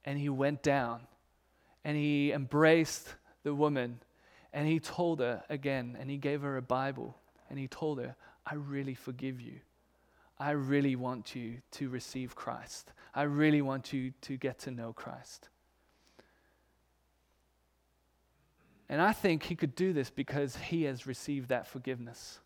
And 0.04 0.18
he 0.18 0.28
went 0.28 0.62
down 0.62 1.02
and 1.84 1.96
he 1.96 2.32
embraced 2.32 3.14
the 3.44 3.54
woman 3.54 4.00
and 4.52 4.68
he 4.68 4.78
told 4.78 5.20
her 5.20 5.42
again, 5.48 5.96
and 5.98 6.10
he 6.10 6.16
gave 6.16 6.42
her 6.42 6.56
a 6.56 6.62
Bible 6.62 7.16
and 7.48 7.58
he 7.58 7.68
told 7.68 7.98
her, 7.98 8.16
I 8.46 8.54
really 8.54 8.94
forgive 8.94 9.40
you. 9.40 9.60
I 10.38 10.50
really 10.50 10.96
want 10.96 11.34
you 11.34 11.58
to 11.72 11.88
receive 11.88 12.34
Christ. 12.34 12.92
I 13.14 13.22
really 13.22 13.62
want 13.62 13.92
you 13.92 14.12
to 14.22 14.36
get 14.36 14.58
to 14.60 14.70
know 14.70 14.92
Christ. 14.92 15.48
And 18.88 19.00
I 19.00 19.12
think 19.12 19.44
he 19.44 19.56
could 19.56 19.74
do 19.74 19.92
this 19.92 20.10
because 20.10 20.56
he 20.56 20.84
has 20.84 21.06
received 21.06 21.48
that 21.48 21.66
forgiveness 21.66 22.38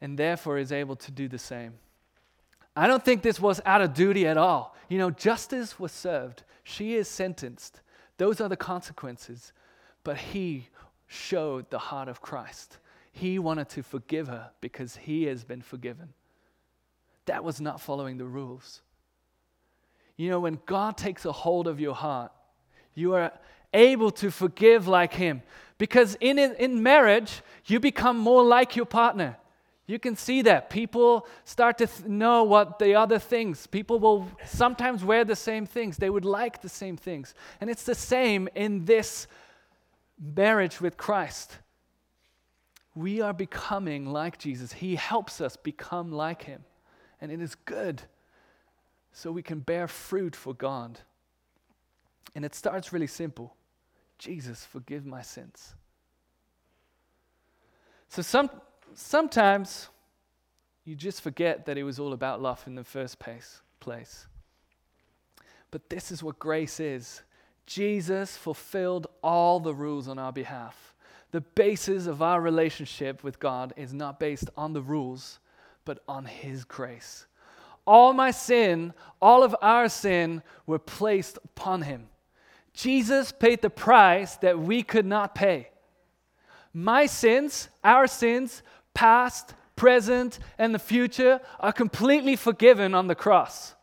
and 0.00 0.18
therefore 0.18 0.58
is 0.58 0.72
able 0.72 0.96
to 0.96 1.10
do 1.10 1.28
the 1.28 1.38
same. 1.38 1.74
I 2.76 2.86
don't 2.86 3.04
think 3.04 3.22
this 3.22 3.40
was 3.40 3.60
out 3.66 3.80
of 3.80 3.94
duty 3.94 4.26
at 4.26 4.36
all. 4.36 4.76
You 4.88 4.98
know, 4.98 5.10
justice 5.10 5.78
was 5.78 5.92
served, 5.92 6.44
she 6.62 6.94
is 6.94 7.08
sentenced. 7.08 7.80
Those 8.18 8.40
are 8.40 8.48
the 8.48 8.56
consequences. 8.56 9.52
But 10.04 10.16
he 10.16 10.68
showed 11.06 11.70
the 11.70 11.78
heart 11.78 12.08
of 12.08 12.20
Christ. 12.20 12.78
He 13.12 13.38
wanted 13.38 13.68
to 13.70 13.82
forgive 13.82 14.28
her 14.28 14.50
because 14.60 14.96
he 14.96 15.24
has 15.24 15.44
been 15.44 15.62
forgiven. 15.62 16.12
That 17.26 17.44
was 17.44 17.60
not 17.60 17.80
following 17.80 18.18
the 18.18 18.26
rules. 18.26 18.82
You 20.16 20.30
know, 20.30 20.40
when 20.40 20.60
God 20.66 20.96
takes 20.96 21.24
a 21.24 21.32
hold 21.32 21.66
of 21.66 21.80
your 21.80 21.94
heart, 21.94 22.32
you 22.94 23.14
are 23.14 23.32
able 23.72 24.10
to 24.12 24.30
forgive 24.30 24.88
like 24.88 25.14
him. 25.14 25.42
Because 25.78 26.16
in, 26.20 26.38
in 26.38 26.82
marriage, 26.82 27.42
you 27.66 27.78
become 27.80 28.18
more 28.18 28.42
like 28.42 28.76
your 28.76 28.86
partner. 28.86 29.36
You 29.86 29.98
can 29.98 30.16
see 30.16 30.42
that. 30.42 30.68
People 30.68 31.26
start 31.44 31.78
to 31.78 31.86
th- 31.86 32.06
know 32.06 32.44
what 32.44 32.78
the 32.78 32.94
other 32.94 33.18
things. 33.18 33.66
People 33.66 33.98
will 33.98 34.28
sometimes 34.44 35.02
wear 35.02 35.24
the 35.24 35.34
same 35.34 35.64
things. 35.64 35.96
They 35.96 36.10
would 36.10 36.26
like 36.26 36.60
the 36.60 36.68
same 36.68 36.98
things. 36.98 37.34
And 37.60 37.70
it's 37.70 37.84
the 37.84 37.94
same 37.94 38.48
in 38.54 38.84
this 38.84 39.26
marriage 40.20 40.80
with 40.80 40.98
Christ. 40.98 41.56
We 42.94 43.22
are 43.22 43.32
becoming 43.32 44.04
like 44.04 44.38
Jesus. 44.38 44.72
He 44.72 44.96
helps 44.96 45.40
us 45.40 45.56
become 45.56 46.12
like 46.12 46.42
Him. 46.42 46.64
And 47.20 47.32
it 47.32 47.40
is 47.40 47.54
good. 47.54 48.02
So 49.12 49.32
we 49.32 49.42
can 49.42 49.60
bear 49.60 49.88
fruit 49.88 50.36
for 50.36 50.52
God. 50.52 50.98
And 52.34 52.44
it 52.44 52.54
starts 52.54 52.92
really 52.92 53.06
simple 53.06 53.54
Jesus, 54.18 54.64
forgive 54.64 55.06
my 55.06 55.22
sins. 55.22 55.74
So 58.08 58.22
some, 58.22 58.50
sometimes 58.94 59.88
you 60.84 60.94
just 60.94 61.20
forget 61.20 61.66
that 61.66 61.78
it 61.78 61.82
was 61.82 61.98
all 61.98 62.12
about 62.12 62.40
love 62.40 62.62
in 62.66 62.74
the 62.74 62.84
first 62.84 63.18
place. 63.18 63.60
place. 63.80 64.26
But 65.70 65.90
this 65.90 66.10
is 66.10 66.22
what 66.22 66.38
grace 66.38 66.80
is 66.80 67.22
Jesus 67.66 68.36
fulfilled 68.36 69.06
all 69.22 69.60
the 69.60 69.74
rules 69.74 70.08
on 70.08 70.18
our 70.18 70.32
behalf. 70.32 70.94
The 71.30 71.42
basis 71.42 72.06
of 72.06 72.22
our 72.22 72.40
relationship 72.40 73.22
with 73.22 73.38
God 73.38 73.74
is 73.76 73.92
not 73.92 74.18
based 74.18 74.48
on 74.56 74.72
the 74.72 74.80
rules, 74.80 75.38
but 75.84 76.02
on 76.08 76.24
His 76.24 76.64
grace. 76.64 77.26
All 77.86 78.14
my 78.14 78.30
sin, 78.30 78.94
all 79.20 79.42
of 79.42 79.54
our 79.60 79.90
sin, 79.90 80.42
were 80.66 80.78
placed 80.78 81.38
upon 81.44 81.82
Him. 81.82 82.08
Jesus 82.74 83.32
paid 83.32 83.62
the 83.62 83.70
price 83.70 84.36
that 84.36 84.58
we 84.58 84.82
could 84.82 85.06
not 85.06 85.34
pay. 85.34 85.70
My 86.72 87.06
sins, 87.06 87.68
our 87.82 88.06
sins, 88.06 88.62
past, 88.94 89.54
present, 89.74 90.38
and 90.58 90.74
the 90.74 90.78
future, 90.78 91.40
are 91.60 91.72
completely 91.72 92.36
forgiven 92.36 92.94
on 92.94 93.06
the 93.06 93.14
cross. 93.14 93.74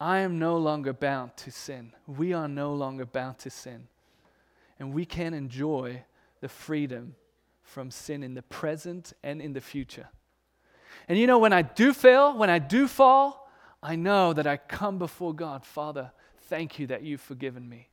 I 0.00 0.18
am 0.18 0.38
no 0.38 0.56
longer 0.56 0.92
bound 0.92 1.36
to 1.38 1.50
sin. 1.50 1.92
We 2.06 2.32
are 2.32 2.48
no 2.48 2.74
longer 2.74 3.06
bound 3.06 3.38
to 3.38 3.50
sin. 3.50 3.88
And 4.78 4.92
we 4.92 5.04
can 5.04 5.34
enjoy 5.34 6.04
the 6.40 6.48
freedom 6.48 7.14
from 7.62 7.90
sin 7.90 8.22
in 8.22 8.34
the 8.34 8.42
present 8.42 9.12
and 9.22 9.40
in 9.40 9.52
the 9.52 9.60
future. 9.60 10.08
And 11.08 11.18
you 11.18 11.26
know, 11.26 11.38
when 11.38 11.52
I 11.52 11.62
do 11.62 11.92
fail, 11.92 12.36
when 12.36 12.50
I 12.50 12.58
do 12.58 12.88
fall, 12.88 13.43
I 13.84 13.96
know 13.96 14.32
that 14.32 14.46
I 14.46 14.56
come 14.56 14.96
before 14.96 15.34
God, 15.34 15.66
Father, 15.66 16.10
thank 16.44 16.78
you 16.78 16.86
that 16.86 17.02
you've 17.02 17.20
forgiven 17.20 17.68
me. 17.68 17.90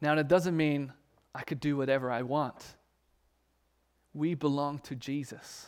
Now, 0.00 0.14
that 0.14 0.28
doesn't 0.28 0.56
mean 0.56 0.94
I 1.34 1.42
could 1.42 1.60
do 1.60 1.76
whatever 1.76 2.10
I 2.10 2.22
want. 2.22 2.64
We 4.14 4.34
belong 4.34 4.78
to 4.78 4.94
Jesus. 4.94 5.66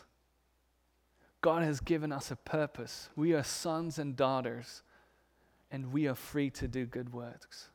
God 1.42 1.62
has 1.62 1.81
given 1.81 2.12
us 2.12 2.31
a 2.31 2.37
purpose. 2.37 3.11
We 3.14 3.35
are 3.35 3.42
sons 3.42 3.99
and 3.99 4.16
daughters, 4.16 4.83
and 5.70 5.92
we 5.92 6.09
are 6.09 6.14
free 6.14 6.49
to 6.53 6.66
do 6.66 6.87
good 6.87 7.12
works. 7.12 7.68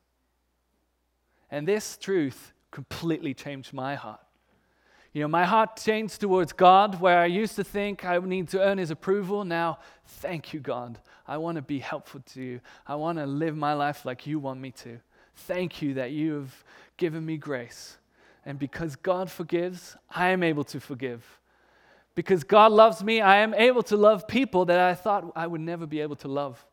And 1.52 1.68
this 1.68 1.96
truth 1.96 2.54
completely 2.72 3.36
changed 3.36 3.72
my 3.72 3.94
heart. 3.94 4.25
You 5.16 5.22
know, 5.22 5.30
my 5.30 5.46
heart 5.46 5.78
changed 5.78 6.20
towards 6.20 6.52
God, 6.52 7.00
where 7.00 7.20
I 7.20 7.28
used 7.28 7.56
to 7.56 7.64
think 7.64 8.04
I 8.04 8.18
need 8.18 8.50
to 8.50 8.62
earn 8.62 8.78
His 8.78 8.92
approval. 8.92 9.46
Now, 9.46 9.80
thank 10.06 10.54
you, 10.54 10.60
God. 10.60 11.00
I 11.26 11.38
want 11.38 11.56
to 11.56 11.62
be 11.62 11.80
helpful 11.80 12.20
to 12.34 12.42
you. 12.42 12.60
I 12.86 12.96
want 12.96 13.20
to 13.20 13.26
live 13.26 13.56
my 13.56 13.72
life 13.76 14.04
like 14.04 14.28
you 14.28 14.40
want 14.40 14.60
me 14.60 14.72
to. 14.72 15.00
Thank 15.34 15.82
you 15.82 15.94
that 15.94 16.12
you 16.12 16.34
have 16.34 16.66
given 16.98 17.26
me 17.26 17.38
grace. 17.38 17.96
And 18.46 18.60
because 18.60 18.98
God 18.98 19.32
forgives, 19.32 19.96
I 20.14 20.32
am 20.32 20.44
able 20.44 20.66
to 20.66 20.82
forgive. 20.82 21.24
Because 22.14 22.44
God 22.44 22.74
loves 22.74 23.02
me, 23.02 23.22
I 23.22 23.38
am 23.38 23.54
able 23.54 23.84
to 23.84 23.96
love 23.96 24.28
people 24.28 24.66
that 24.66 24.82
I 24.82 24.96
thought 24.96 25.32
I 25.34 25.48
would 25.48 25.62
never 25.62 25.86
be 25.86 26.02
able 26.02 26.18
to 26.18 26.28
love. 26.28 26.66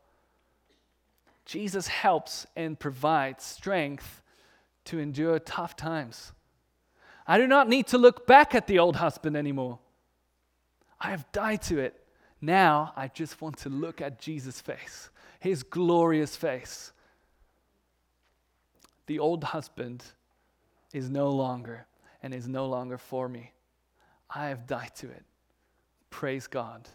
Jesus 1.45 1.87
helps 1.87 2.45
and 2.57 2.77
provides 2.77 3.45
strength 3.45 4.21
to 4.87 4.99
endure 4.99 5.39
tough 5.39 5.77
times. 5.77 6.33
I 7.27 7.39
do 7.39 7.47
not 7.47 7.69
need 7.69 7.87
to 7.89 7.99
look 7.99 8.27
back 8.27 8.55
at 8.55 8.67
the 8.67 8.79
old 8.79 8.97
husband 8.97 9.37
anymore. 9.37 9.79
I 11.01 11.11
have 11.11 11.31
died 11.33 11.63
to 11.63 11.79
it. 11.79 11.99
Now 12.41 12.93
I 12.97 13.09
just 13.09 13.41
want 13.41 13.59
to 13.59 13.69
look 13.69 14.01
at 14.01 14.19
Jesus' 14.19 14.61
face, 14.61 15.11
his 15.41 15.63
glorious 15.63 16.37
face. 16.37 16.93
The 19.07 19.19
old 19.19 19.45
husband 19.45 20.05
is 20.93 21.09
no 21.11 21.31
longer 21.31 21.87
and 22.23 22.35
is 22.35 22.49
no 22.49 22.67
longer 22.67 22.99
for 22.99 23.29
me. 23.29 23.53
I 24.31 24.49
have 24.49 24.67
died 24.67 24.93
to 24.97 25.07
it. 25.09 25.25
Praise 26.11 26.47
God. 26.47 26.89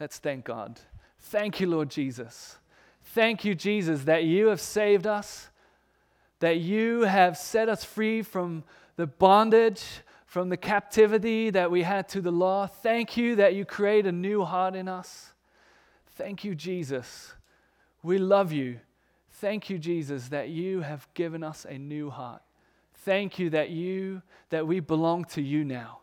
Let's 0.00 0.18
thank 0.18 0.44
God. 0.44 0.80
Thank 1.18 1.60
you, 1.60 1.68
Lord 1.68 1.90
Jesus. 1.90 2.58
Thank 3.02 3.44
you, 3.44 3.54
Jesus, 3.54 4.04
that 4.04 4.24
you 4.24 4.48
have 4.48 4.60
saved 4.60 5.06
us, 5.06 5.48
that 6.40 6.58
you 6.58 7.02
have 7.02 7.36
set 7.36 7.68
us 7.68 7.84
free 7.84 8.22
from 8.22 8.64
the 8.96 9.06
bondage, 9.06 9.82
from 10.32 10.48
the 10.48 10.56
captivity 10.56 11.50
that 11.50 11.70
we 11.70 11.82
had 11.82 12.08
to 12.08 12.22
the 12.22 12.30
law. 12.32 12.66
Thank 12.66 13.18
you 13.18 13.36
that 13.36 13.54
you 13.54 13.66
create 13.66 14.06
a 14.06 14.12
new 14.12 14.44
heart 14.44 14.74
in 14.74 14.88
us. 14.88 15.34
Thank 16.12 16.42
you, 16.42 16.54
Jesus. 16.54 17.34
We 18.02 18.16
love 18.16 18.50
you. 18.50 18.80
Thank 19.32 19.68
you, 19.68 19.78
Jesus, 19.78 20.28
that 20.28 20.48
you 20.48 20.80
have 20.80 21.06
given 21.12 21.44
us 21.44 21.66
a 21.68 21.76
new 21.76 22.08
heart. 22.08 22.40
Thank 23.04 23.38
you 23.38 23.50
that 23.50 23.68
you 23.68 24.22
that 24.48 24.66
we 24.66 24.80
belong 24.80 25.26
to 25.26 25.42
you 25.42 25.66
now. 25.66 25.98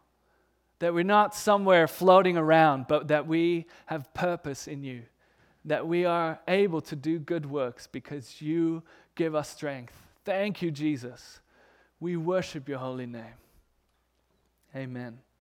That 0.78 0.94
we're 0.94 1.04
not 1.04 1.34
somewhere 1.34 1.88
floating 1.88 2.38
around, 2.38 2.86
but 2.88 3.08
that 3.08 3.26
we 3.26 3.66
have 3.88 4.14
purpose 4.14 4.68
in 4.68 4.84
you. 4.84 5.02
That 5.66 5.88
we 5.88 6.06
are 6.06 6.40
able 6.48 6.82
to 6.82 6.96
do 6.96 7.18
good 7.18 7.48
works 7.48 7.88
because 7.88 8.44
you 8.44 8.84
give 9.16 9.34
us 9.34 9.50
strength. 9.50 9.96
Thank 10.24 10.62
you, 10.62 10.70
Jesus. 10.70 11.40
We 12.00 12.16
worship 12.18 12.70
your 12.70 12.80
holy 12.80 13.06
name. 13.06 13.38
Amen. 14.76 15.20